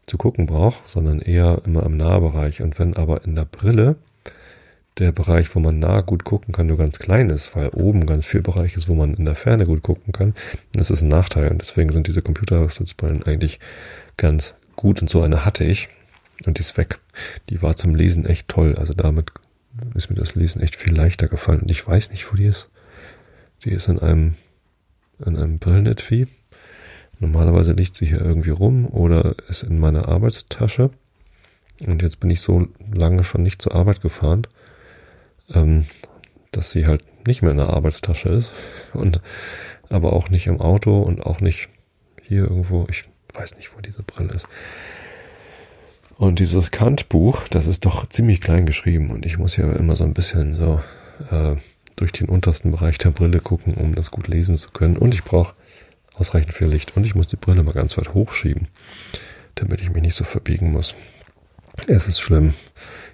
[0.08, 2.62] zu gucken braucht, sondern eher immer im Nahbereich.
[2.62, 3.96] Und wenn aber in der Brille
[5.00, 8.26] der Bereich, wo man nah gut gucken kann, nur ganz klein ist, weil oben ganz
[8.26, 10.34] viel Bereich ist, wo man in der Ferne gut gucken kann,
[10.74, 11.50] das ist ein Nachteil.
[11.50, 13.60] Und deswegen sind diese Computerarbeitsplatzbrillen eigentlich
[14.18, 15.02] ganz gut.
[15.02, 15.90] Und so eine hatte ich.
[16.46, 17.00] Und die ist weg.
[17.50, 18.76] Die war zum Lesen echt toll.
[18.78, 19.32] Also damit
[19.96, 21.62] ist mir das Lesen echt viel leichter gefallen.
[21.62, 22.70] Und ich weiß nicht, wo die ist.
[23.64, 24.36] Die ist in einem
[25.24, 26.28] in einem Brillenetui.
[27.20, 30.90] Normalerweise liegt sie hier irgendwie rum oder ist in meiner Arbeitstasche.
[31.86, 34.48] Und jetzt bin ich so lange schon nicht zur Arbeit gefahren,
[35.54, 35.86] ähm,
[36.52, 38.52] dass sie halt nicht mehr in der Arbeitstasche ist.
[38.94, 39.22] Und
[39.90, 41.70] aber auch nicht im Auto und auch nicht
[42.24, 42.88] hier irgendwo.
[42.90, 44.48] Ich weiß nicht, wo diese Brille ist.
[46.18, 50.06] Und dieses Kant-Buch, das ist doch ziemlich klein geschrieben und ich muss ja immer so
[50.06, 50.82] ein bisschen so
[51.30, 51.56] äh,
[51.96, 54.98] durch den untersten Bereich der Brille gucken, um das gut lesen zu können.
[54.98, 55.56] Und ich brauche
[56.16, 56.96] ausreichend viel Licht.
[56.96, 58.68] Und ich muss die Brille mal ganz weit hochschieben,
[59.56, 60.96] damit ich mich nicht so verbiegen muss.
[61.88, 62.54] Es ist schlimm.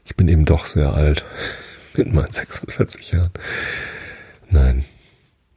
[0.06, 1.26] Ich bin eben doch sehr alt.
[1.96, 3.32] Mit meinen 46 Jahren.
[4.50, 4.86] Nein,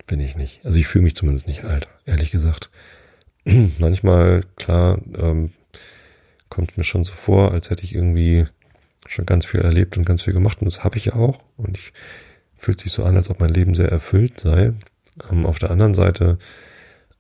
[0.07, 0.65] bin ich nicht.
[0.65, 2.71] Also ich fühle mich zumindest nicht alt, ehrlich gesagt.
[3.79, 5.53] Manchmal, klar, ähm,
[6.49, 8.47] kommt mir schon so vor, als hätte ich irgendwie
[9.07, 10.61] schon ganz viel erlebt und ganz viel gemacht.
[10.61, 11.41] Und das habe ich ja auch.
[11.57, 11.93] Und ich
[12.65, 14.73] fühlt sich so an, als ob mein Leben sehr erfüllt sei.
[15.31, 16.39] Ähm, auf der anderen Seite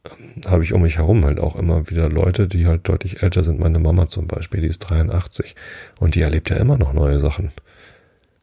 [0.04, 3.44] ähm, habe ich um mich herum halt auch immer wieder Leute, die halt deutlich älter
[3.44, 3.60] sind.
[3.60, 5.54] Meine Mama zum Beispiel, die ist 83
[5.98, 7.52] und die erlebt ja immer noch neue Sachen.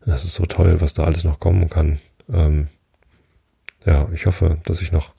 [0.06, 2.00] Das ist so toll, was da alles noch kommen kann.
[2.32, 2.68] Ähm,
[3.86, 5.14] ja, ich hoffe, dass ich noch,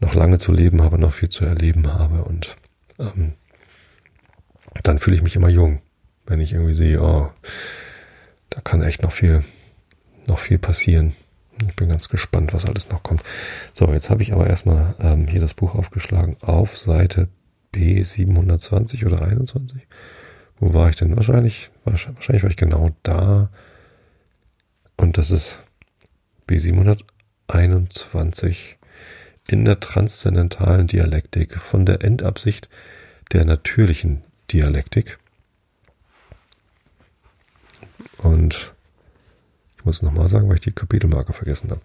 [0.00, 2.56] noch lange zu leben habe, noch viel zu erleben habe und
[2.98, 3.34] ähm,
[4.82, 5.80] dann fühle ich mich immer jung,
[6.26, 7.30] wenn ich irgendwie sehe, oh,
[8.50, 9.44] da kann echt noch viel,
[10.28, 11.14] noch viel passieren.
[11.66, 13.24] Ich bin ganz gespannt, was alles noch kommt.
[13.74, 17.26] So, jetzt habe ich aber erstmal ähm, hier das Buch aufgeschlagen auf Seite
[17.74, 19.82] B720 oder 21.
[20.60, 21.16] Wo war ich denn?
[21.16, 23.50] Wahrscheinlich, wahrscheinlich war ich genau da.
[24.96, 25.60] Und das ist
[26.48, 28.74] B721
[29.48, 32.68] in der transzendentalen Dialektik von der Endabsicht
[33.32, 35.18] der natürlichen Dialektik.
[38.18, 38.74] Und
[39.88, 41.80] muss nochmal sagen, weil ich die Kapitelmarke vergessen habe.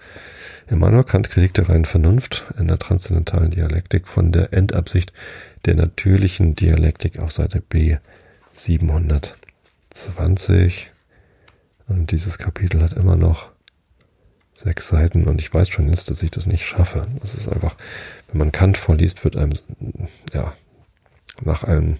[0.67, 5.13] Immanuel Kant Kritik der reinen Vernunft in der transzendentalen Dialektik von der Endabsicht
[5.63, 7.95] der natürlichen Dialektik auf Seite B
[8.55, 10.91] 720.
[11.87, 13.51] Und dieses Kapitel hat immer noch
[14.53, 17.03] sechs Seiten und ich weiß schon jetzt, dass ich das nicht schaffe.
[17.21, 17.77] Das ist einfach,
[18.27, 19.53] wenn man Kant vorliest, wird einem,
[20.33, 20.53] ja,
[21.41, 21.99] nach einem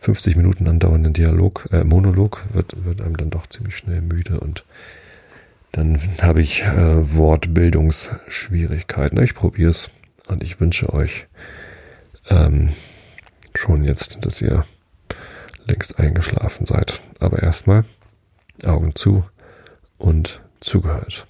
[0.00, 4.64] 50 Minuten andauernden Dialog, äh, Monolog, wird, wird einem dann doch ziemlich schnell müde und
[5.76, 9.22] dann habe ich äh, Wortbildungsschwierigkeiten.
[9.22, 9.90] Ich probiere es
[10.26, 11.26] und ich wünsche euch
[12.30, 12.70] ähm,
[13.54, 14.64] schon jetzt, dass ihr
[15.66, 17.02] längst eingeschlafen seid.
[17.20, 17.84] Aber erstmal
[18.64, 19.26] Augen zu
[19.98, 21.26] und zugehört.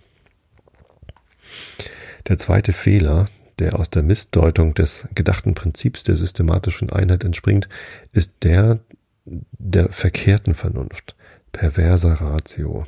[2.28, 3.26] Der zweite Fehler,
[3.58, 7.68] der aus der Missdeutung des gedachten Prinzips der systematischen Einheit entspringt,
[8.12, 8.78] ist der
[9.24, 11.16] der verkehrten Vernunft,
[11.50, 12.86] perverser Ratio.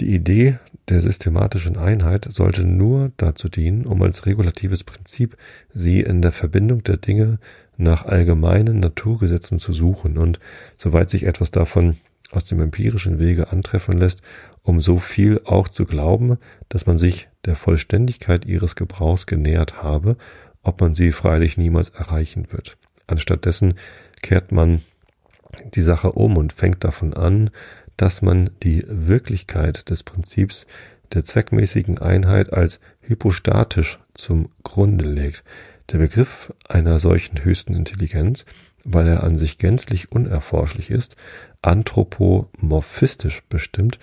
[0.00, 5.36] Die Idee der systematischen Einheit sollte nur dazu dienen, um als regulatives Prinzip
[5.74, 7.38] sie in der Verbindung der Dinge
[7.76, 10.40] nach allgemeinen Naturgesetzen zu suchen und,
[10.78, 11.98] soweit sich etwas davon
[12.30, 14.22] aus dem empirischen Wege antreffen lässt,
[14.62, 16.38] um so viel auch zu glauben,
[16.70, 20.16] dass man sich der Vollständigkeit ihres Gebrauchs genähert habe,
[20.62, 22.78] ob man sie freilich niemals erreichen wird.
[23.06, 23.74] Anstattdessen
[24.22, 24.80] kehrt man
[25.74, 27.50] die Sache um und fängt davon an,
[28.00, 30.66] dass man die Wirklichkeit des Prinzips
[31.12, 35.44] der zweckmäßigen Einheit als hypostatisch zum Grunde legt.
[35.92, 38.46] Der Begriff einer solchen höchsten Intelligenz,
[38.84, 41.16] weil er an sich gänzlich unerforschlich ist,
[41.60, 43.98] anthropomorphistisch bestimmt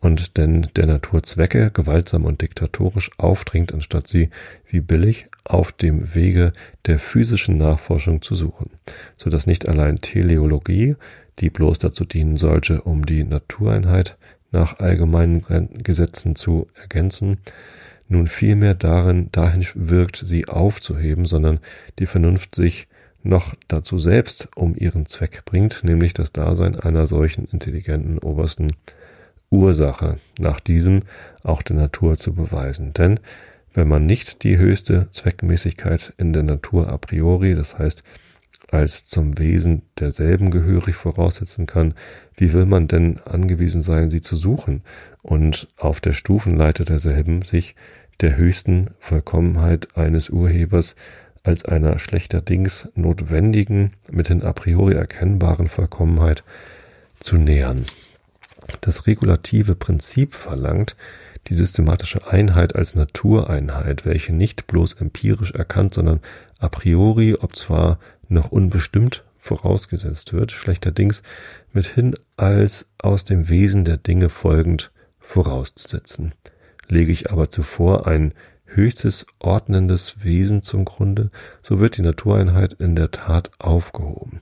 [0.00, 4.28] und denn der Natur Zwecke gewaltsam und diktatorisch aufdringt, anstatt sie
[4.66, 6.52] wie billig auf dem Wege
[6.84, 8.72] der physischen Nachforschung zu suchen,
[9.16, 10.96] so dass nicht allein Teleologie,
[11.40, 14.16] die bloß dazu dienen sollte, um die Natureinheit
[14.50, 15.44] nach allgemeinen
[15.82, 17.38] Gesetzen zu ergänzen,
[18.08, 21.60] nun vielmehr darin, dahin wirkt, sie aufzuheben, sondern
[21.98, 22.88] die Vernunft sich
[23.22, 28.68] noch dazu selbst um ihren Zweck bringt, nämlich das Dasein einer solchen intelligenten obersten
[29.50, 31.02] Ursache, nach diesem
[31.42, 32.94] auch der Natur zu beweisen.
[32.94, 33.20] Denn
[33.74, 38.02] wenn man nicht die höchste Zweckmäßigkeit in der Natur a priori, das heißt
[38.70, 41.94] als zum Wesen derselben gehörig voraussetzen kann,
[42.36, 44.82] wie will man denn angewiesen sein, sie zu suchen
[45.22, 47.74] und auf der Stufenleiter derselben sich
[48.20, 50.96] der höchsten Vollkommenheit eines Urhebers
[51.42, 56.44] als einer schlechterdings notwendigen, mithin a priori erkennbaren Vollkommenheit
[57.20, 57.86] zu nähern.
[58.82, 60.94] Das regulative Prinzip verlangt
[61.46, 66.20] die systematische Einheit als Natureinheit, welche nicht bloß empirisch erkannt, sondern
[66.58, 67.98] a priori, ob zwar
[68.28, 71.22] noch unbestimmt vorausgesetzt wird, schlechterdings
[71.72, 76.34] mithin als aus dem Wesen der Dinge folgend vorauszusetzen.
[76.88, 78.34] Lege ich aber zuvor ein
[78.66, 81.30] höchstes ordnendes Wesen zum Grunde,
[81.62, 84.40] so wird die Natureinheit in der Tat aufgehoben.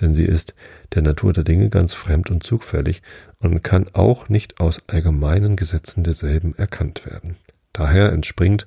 [0.00, 0.54] Denn sie ist
[0.94, 3.02] der Natur der Dinge ganz fremd und zugfällig
[3.40, 7.36] und kann auch nicht aus allgemeinen Gesetzen derselben erkannt werden.
[7.72, 8.66] Daher entspringt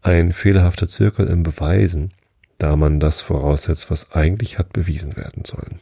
[0.00, 2.12] ein fehlerhafter Zirkel im Beweisen,
[2.62, 5.80] da man das voraussetzt, was eigentlich hat bewiesen werden sollen.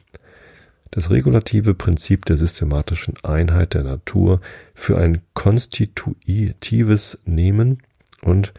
[0.90, 4.40] Das regulative Prinzip der systematischen Einheit der Natur
[4.74, 7.82] für ein konstitutives Nehmen
[8.22, 8.52] und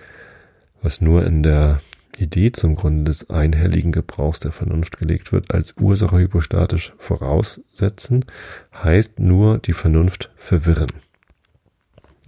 [0.81, 1.81] was nur in der
[2.17, 8.25] Idee zum Grunde des einhelligen Gebrauchs der Vernunft gelegt wird, als Ursache hypostatisch voraussetzen,
[8.73, 10.91] heißt nur die Vernunft verwirren.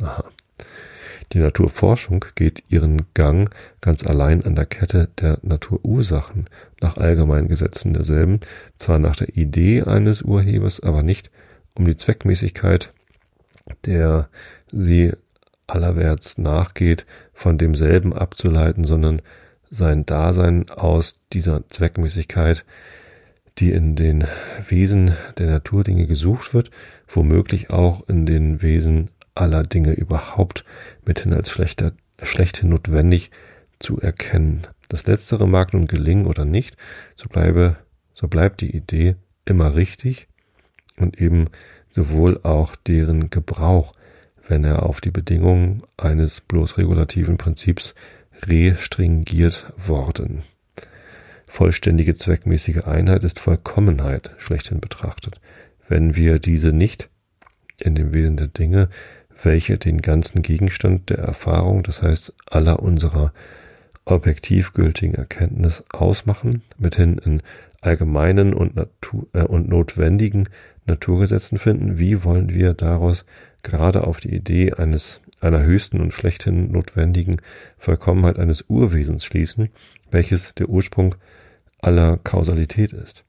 [0.01, 0.25] Aha.
[1.33, 3.49] Die Naturforschung geht ihren Gang
[3.81, 6.45] ganz allein an der Kette der Naturursachen
[6.79, 8.39] nach allgemeinen Gesetzen derselben,
[8.77, 11.31] zwar nach der Idee eines Urhebers, aber nicht
[11.73, 12.93] um die Zweckmäßigkeit,
[13.85, 14.29] der
[14.71, 15.13] sie
[15.65, 19.19] allerwärts nachgeht, von demselben abzuleiten, sondern
[19.71, 22.63] sein Dasein aus dieser Zweckmäßigkeit,
[23.57, 24.25] die in den
[24.67, 26.69] Wesen der Naturdinge gesucht wird,
[27.07, 30.65] womöglich auch in den Wesen aller Dinge überhaupt
[31.05, 33.31] mithin als schlechter, schlechthin notwendig
[33.79, 34.61] zu erkennen.
[34.89, 36.77] Das Letztere mag nun gelingen oder nicht,
[37.15, 37.77] so bleibe,
[38.13, 39.15] so bleibt die Idee
[39.45, 40.27] immer richtig
[40.97, 41.47] und eben
[41.89, 43.93] sowohl auch deren Gebrauch,
[44.47, 47.95] wenn er auf die Bedingungen eines bloß regulativen Prinzips
[48.45, 50.43] restringiert worden.
[51.47, 55.39] vollständige zweckmäßige Einheit ist Vollkommenheit schlechthin betrachtet.
[55.87, 57.09] Wenn wir diese nicht
[57.79, 58.89] in dem Wesen der Dinge,
[59.43, 63.33] welche den ganzen Gegenstand der Erfahrung, das heißt aller unserer
[64.05, 67.41] objektiv gültigen Erkenntnis ausmachen, mithin in
[67.81, 70.49] allgemeinen und, Natur, äh, und notwendigen
[70.85, 73.25] Naturgesetzen finden, wie wollen wir daraus
[73.61, 77.37] gerade auf die Idee eines einer höchsten und schlechthin notwendigen
[77.77, 79.69] Vollkommenheit eines Urwesens schließen,
[80.09, 81.15] welches der Ursprung
[81.81, 83.25] aller Kausalität ist.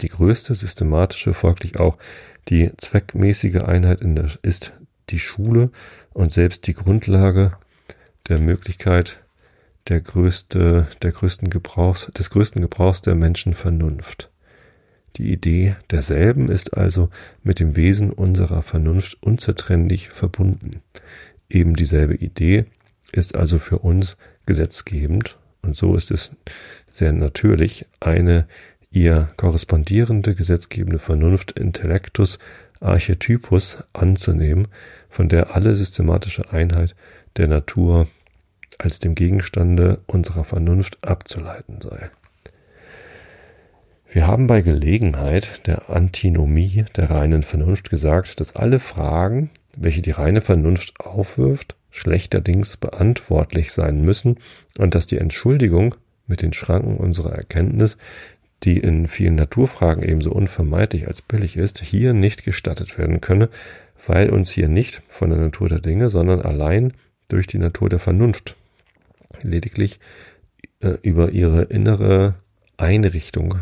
[0.00, 1.98] Die größte systematische, folglich auch
[2.48, 4.72] die zweckmäßige Einheit in der, ist
[5.10, 5.70] die Schule
[6.12, 7.52] und selbst die Grundlage
[8.28, 9.20] der Möglichkeit
[9.88, 14.30] der größte, der größten Gebrauchs, des größten Gebrauchs der Menschenvernunft.
[15.16, 17.08] Die Idee derselben ist also
[17.42, 20.82] mit dem Wesen unserer Vernunft unzertrennlich verbunden.
[21.48, 22.66] Eben dieselbe Idee
[23.12, 26.32] ist also für uns gesetzgebend und so ist es
[26.92, 28.46] sehr natürlich eine
[28.90, 32.38] ihr korrespondierende gesetzgebende Vernunft Intellectus
[32.80, 34.68] Archetypus anzunehmen,
[35.08, 36.94] von der alle systematische Einheit
[37.36, 38.08] der Natur
[38.78, 42.10] als dem Gegenstande unserer Vernunft abzuleiten sei.
[44.10, 50.12] Wir haben bei Gelegenheit der Antinomie der reinen Vernunft gesagt, dass alle Fragen, welche die
[50.12, 54.38] reine Vernunft aufwirft, schlechterdings beantwortlich sein müssen
[54.78, 55.94] und dass die Entschuldigung
[56.26, 57.98] mit den Schranken unserer Erkenntnis,
[58.64, 63.48] die in vielen Naturfragen ebenso unvermeidlich als billig ist, hier nicht gestattet werden könne,
[64.06, 66.94] weil uns hier nicht von der Natur der Dinge, sondern allein
[67.28, 68.56] durch die Natur der Vernunft
[69.42, 70.00] lediglich
[70.80, 72.36] äh, über ihre innere
[72.76, 73.60] Einrichtung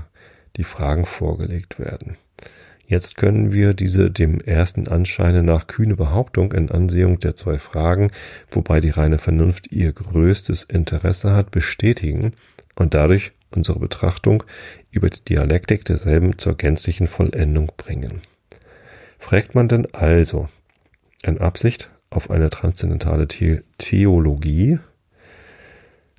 [0.56, 2.16] die Fragen vorgelegt werden.
[2.88, 8.12] Jetzt können wir diese dem ersten Anscheine nach kühne Behauptung in Ansehung der zwei Fragen,
[8.50, 12.32] wobei die reine Vernunft ihr größtes Interesse hat, bestätigen
[12.76, 14.44] und dadurch unsere Betrachtung
[14.92, 18.20] über die Dialektik derselben zur gänzlichen Vollendung bringen.
[19.26, 20.48] Fragt man denn also
[21.24, 24.78] in Absicht auf eine transzendentale The Theologie,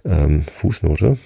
[0.03, 1.17] ähm, Fußnote,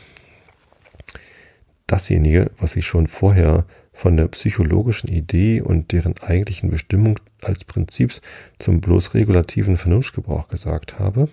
[1.87, 8.21] dasjenige, was ich schon vorher von der psychologischen Idee und deren eigentlichen Bestimmung als Prinzips
[8.59, 11.29] zum bloß regulativen Vernunftgebrauch gesagt habe,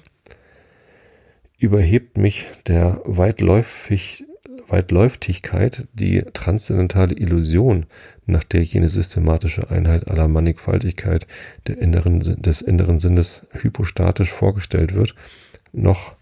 [1.59, 4.25] überhebt mich der weitläufig,
[4.69, 7.87] Weitläuftigkeit die transzendentale Illusion,
[8.27, 11.27] nach der jene systematische Einheit aller Mannigfaltigkeit
[11.67, 15.15] der inneren, des inneren Sinnes hypostatisch vorgestellt wird,
[15.73, 16.15] noch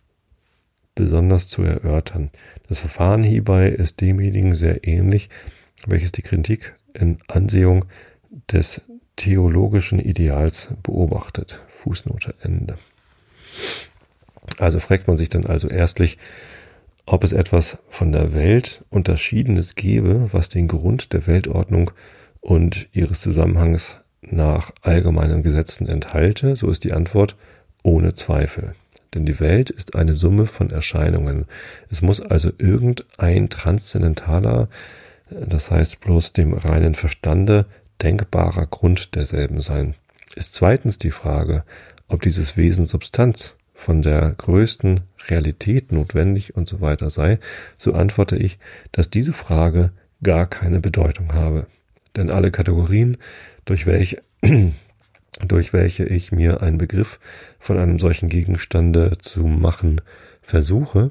[0.94, 2.30] besonders zu erörtern.
[2.68, 5.28] Das Verfahren hierbei ist demjenigen sehr ähnlich,
[5.86, 7.86] welches die Kritik in Ansehung
[8.50, 8.82] des
[9.16, 11.62] theologischen Ideals beobachtet.
[11.82, 12.78] Fußnote Ende.
[14.58, 16.18] Also fragt man sich dann also erstlich,
[17.06, 21.92] ob es etwas von der Welt Unterschiedenes gäbe, was den Grund der Weltordnung
[22.40, 27.36] und ihres Zusammenhangs nach allgemeinen Gesetzen enthalte, so ist die Antwort
[27.82, 28.74] ohne Zweifel.
[29.14, 31.46] Denn die Welt ist eine Summe von Erscheinungen.
[31.90, 34.68] Es muss also irgendein transzendentaler,
[35.30, 37.66] das heißt bloß dem reinen Verstande
[38.02, 39.94] denkbarer Grund derselben sein.
[40.34, 41.64] Ist zweitens die Frage,
[42.08, 47.38] ob dieses Wesen Substanz von der größten Realität notwendig und so weiter sei,
[47.78, 48.58] so antworte ich,
[48.90, 49.90] dass diese Frage
[50.22, 51.66] gar keine Bedeutung habe.
[52.16, 53.18] Denn alle Kategorien,
[53.66, 54.22] durch welche,
[55.46, 57.20] durch welche ich mir einen Begriff
[57.60, 60.00] von einem solchen Gegenstande zu machen
[60.42, 61.10] versuche,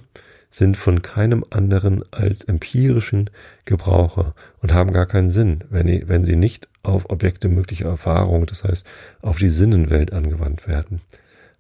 [0.49, 3.30] sind von keinem anderen als empirischen
[3.66, 8.63] Gebrauche und haben gar keinen Sinn, wenn, wenn sie nicht auf Objekte möglicher Erfahrung, das
[8.63, 8.86] heißt
[9.22, 11.01] auf die Sinnenwelt angewandt werden.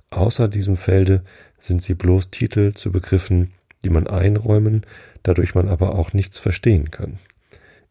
[0.09, 1.23] Außer diesem Felde
[1.59, 3.51] sind sie bloß Titel zu Begriffen,
[3.83, 4.85] die man einräumen,
[5.23, 7.19] dadurch man aber auch nichts verstehen kann.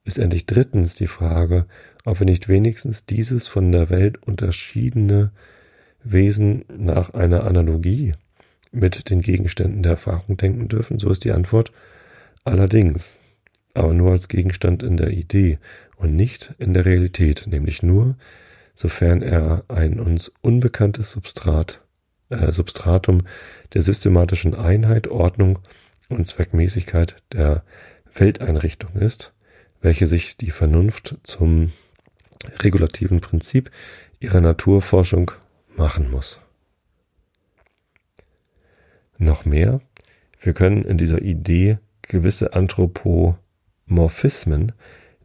[0.04, 1.66] Ist endlich drittens die Frage,
[2.04, 5.30] ob wir nicht wenigstens dieses von der Welt unterschiedene
[6.02, 8.12] Wesen nach einer Analogie
[8.70, 10.98] mit den Gegenständen der Erfahrung denken dürfen?
[10.98, 11.72] So ist die Antwort
[12.44, 13.18] allerdings,
[13.72, 15.58] aber nur als Gegenstand in der Idee
[15.96, 18.16] und nicht in der Realität, nämlich nur,
[18.74, 21.83] sofern er ein uns unbekanntes Substrat,
[22.34, 23.22] äh, Substratum
[23.72, 25.58] der systematischen Einheit, Ordnung
[26.08, 27.64] und Zweckmäßigkeit der
[28.14, 29.32] Welteinrichtung ist,
[29.80, 31.72] welche sich die Vernunft zum
[32.60, 33.70] regulativen Prinzip
[34.20, 35.32] ihrer Naturforschung
[35.76, 36.38] machen muss.
[39.18, 39.80] Noch mehr,
[40.40, 44.72] wir können in dieser Idee gewisse Anthropomorphismen,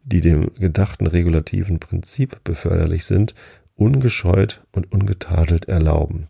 [0.02, 3.34] die dem gedachten regulativen Prinzip beförderlich sind,
[3.76, 6.28] ungescheut und ungetadelt erlauben.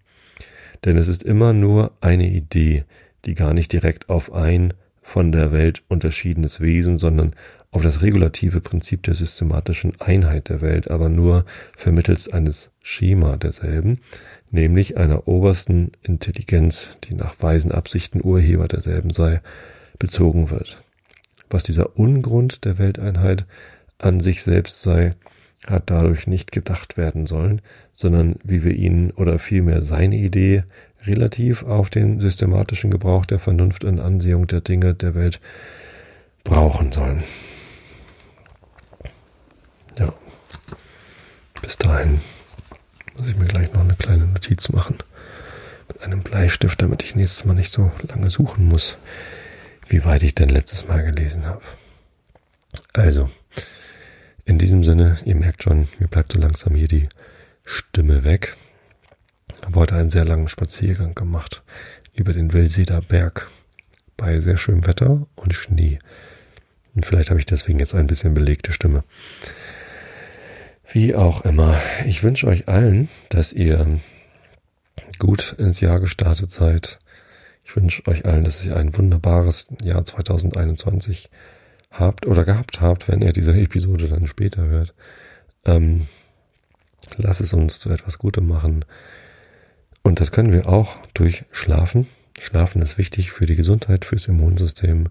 [0.84, 2.84] Denn es ist immer nur eine Idee,
[3.24, 4.72] die gar nicht direkt auf ein
[5.02, 7.34] von der Welt unterschiedenes Wesen, sondern
[7.72, 11.44] auf das regulative Prinzip der systematischen Einheit der Welt, aber nur
[11.76, 14.00] vermittels eines Schema derselben,
[14.50, 19.40] nämlich einer obersten Intelligenz, die nach weisen Absichten Urheber derselben sei,
[19.98, 20.82] bezogen wird.
[21.48, 23.46] Was dieser Ungrund der Welteinheit
[23.98, 25.14] an sich selbst sei,
[25.66, 27.61] hat dadurch nicht gedacht werden sollen,
[27.92, 30.64] sondern wie wir ihn oder vielmehr seine Idee
[31.04, 35.40] relativ auf den systematischen Gebrauch der Vernunft und Ansehung der Dinge der Welt
[36.44, 37.22] brauchen sollen.
[39.98, 40.12] Ja,
[41.62, 42.20] bis dahin
[43.16, 44.96] muss ich mir gleich noch eine kleine Notiz machen
[45.88, 48.96] mit einem Bleistift, damit ich nächstes Mal nicht so lange suchen muss,
[49.88, 51.62] wie weit ich denn letztes Mal gelesen habe.
[52.92, 53.28] Also,
[54.51, 57.09] in diesem Sinne, ihr merkt schon, mir bleibt so langsam hier die
[57.64, 58.57] Stimme weg.
[59.64, 61.62] Habe heute einen sehr langen Spaziergang gemacht
[62.14, 63.48] über den Wilseder Berg
[64.16, 66.01] bei sehr schönem Wetter und Schnee.
[66.96, 69.05] Und vielleicht habe ich deswegen jetzt ein bisschen belegte Stimme.
[70.90, 74.01] Wie auch immer, ich wünsche euch allen, dass ihr
[75.20, 76.98] gut ins Jahr gestartet seid.
[77.62, 81.30] Ich wünsche euch allen, dass ihr ein wunderbares Jahr 2021
[81.91, 84.95] habt oder gehabt habt, wenn ihr diese Episode dann später hört.
[85.64, 86.07] Ähm,
[87.16, 88.84] lass es uns zu etwas Gutem machen.
[90.03, 92.07] Und das können wir auch durch Schlafen.
[92.38, 95.09] Schlafen ist wichtig für die Gesundheit, fürs Immunsystem,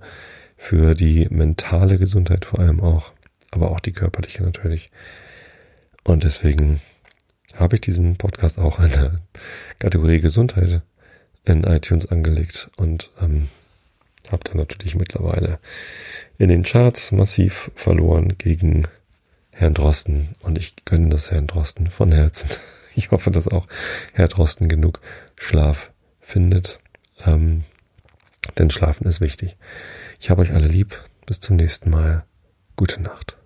[0.57, 3.13] für die mentale Gesundheit vor allem auch,
[3.51, 4.89] aber auch die körperliche natürlich.
[6.03, 6.81] Und deswegen
[7.55, 9.21] habe ich diesen Podcast auch in der
[9.79, 10.81] Kategorie Gesundheit
[11.45, 13.49] in iTunes angelegt und ähm,
[14.31, 15.59] habe da natürlich mittlerweile
[16.39, 18.87] in den Charts massiv verloren gegen
[19.51, 22.49] Herrn Drosten und ich gönne das Herrn Drosten von Herzen.
[22.95, 23.65] Ich hoffe, dass auch
[24.11, 24.99] Herr Drosten genug
[25.37, 26.81] Schlaf findet,
[27.25, 27.63] ähm,
[28.57, 29.55] denn Schlafen ist wichtig.
[30.19, 31.01] Ich habe euch alle lieb.
[31.25, 32.25] Bis zum nächsten Mal.
[32.75, 33.38] Gute Nacht.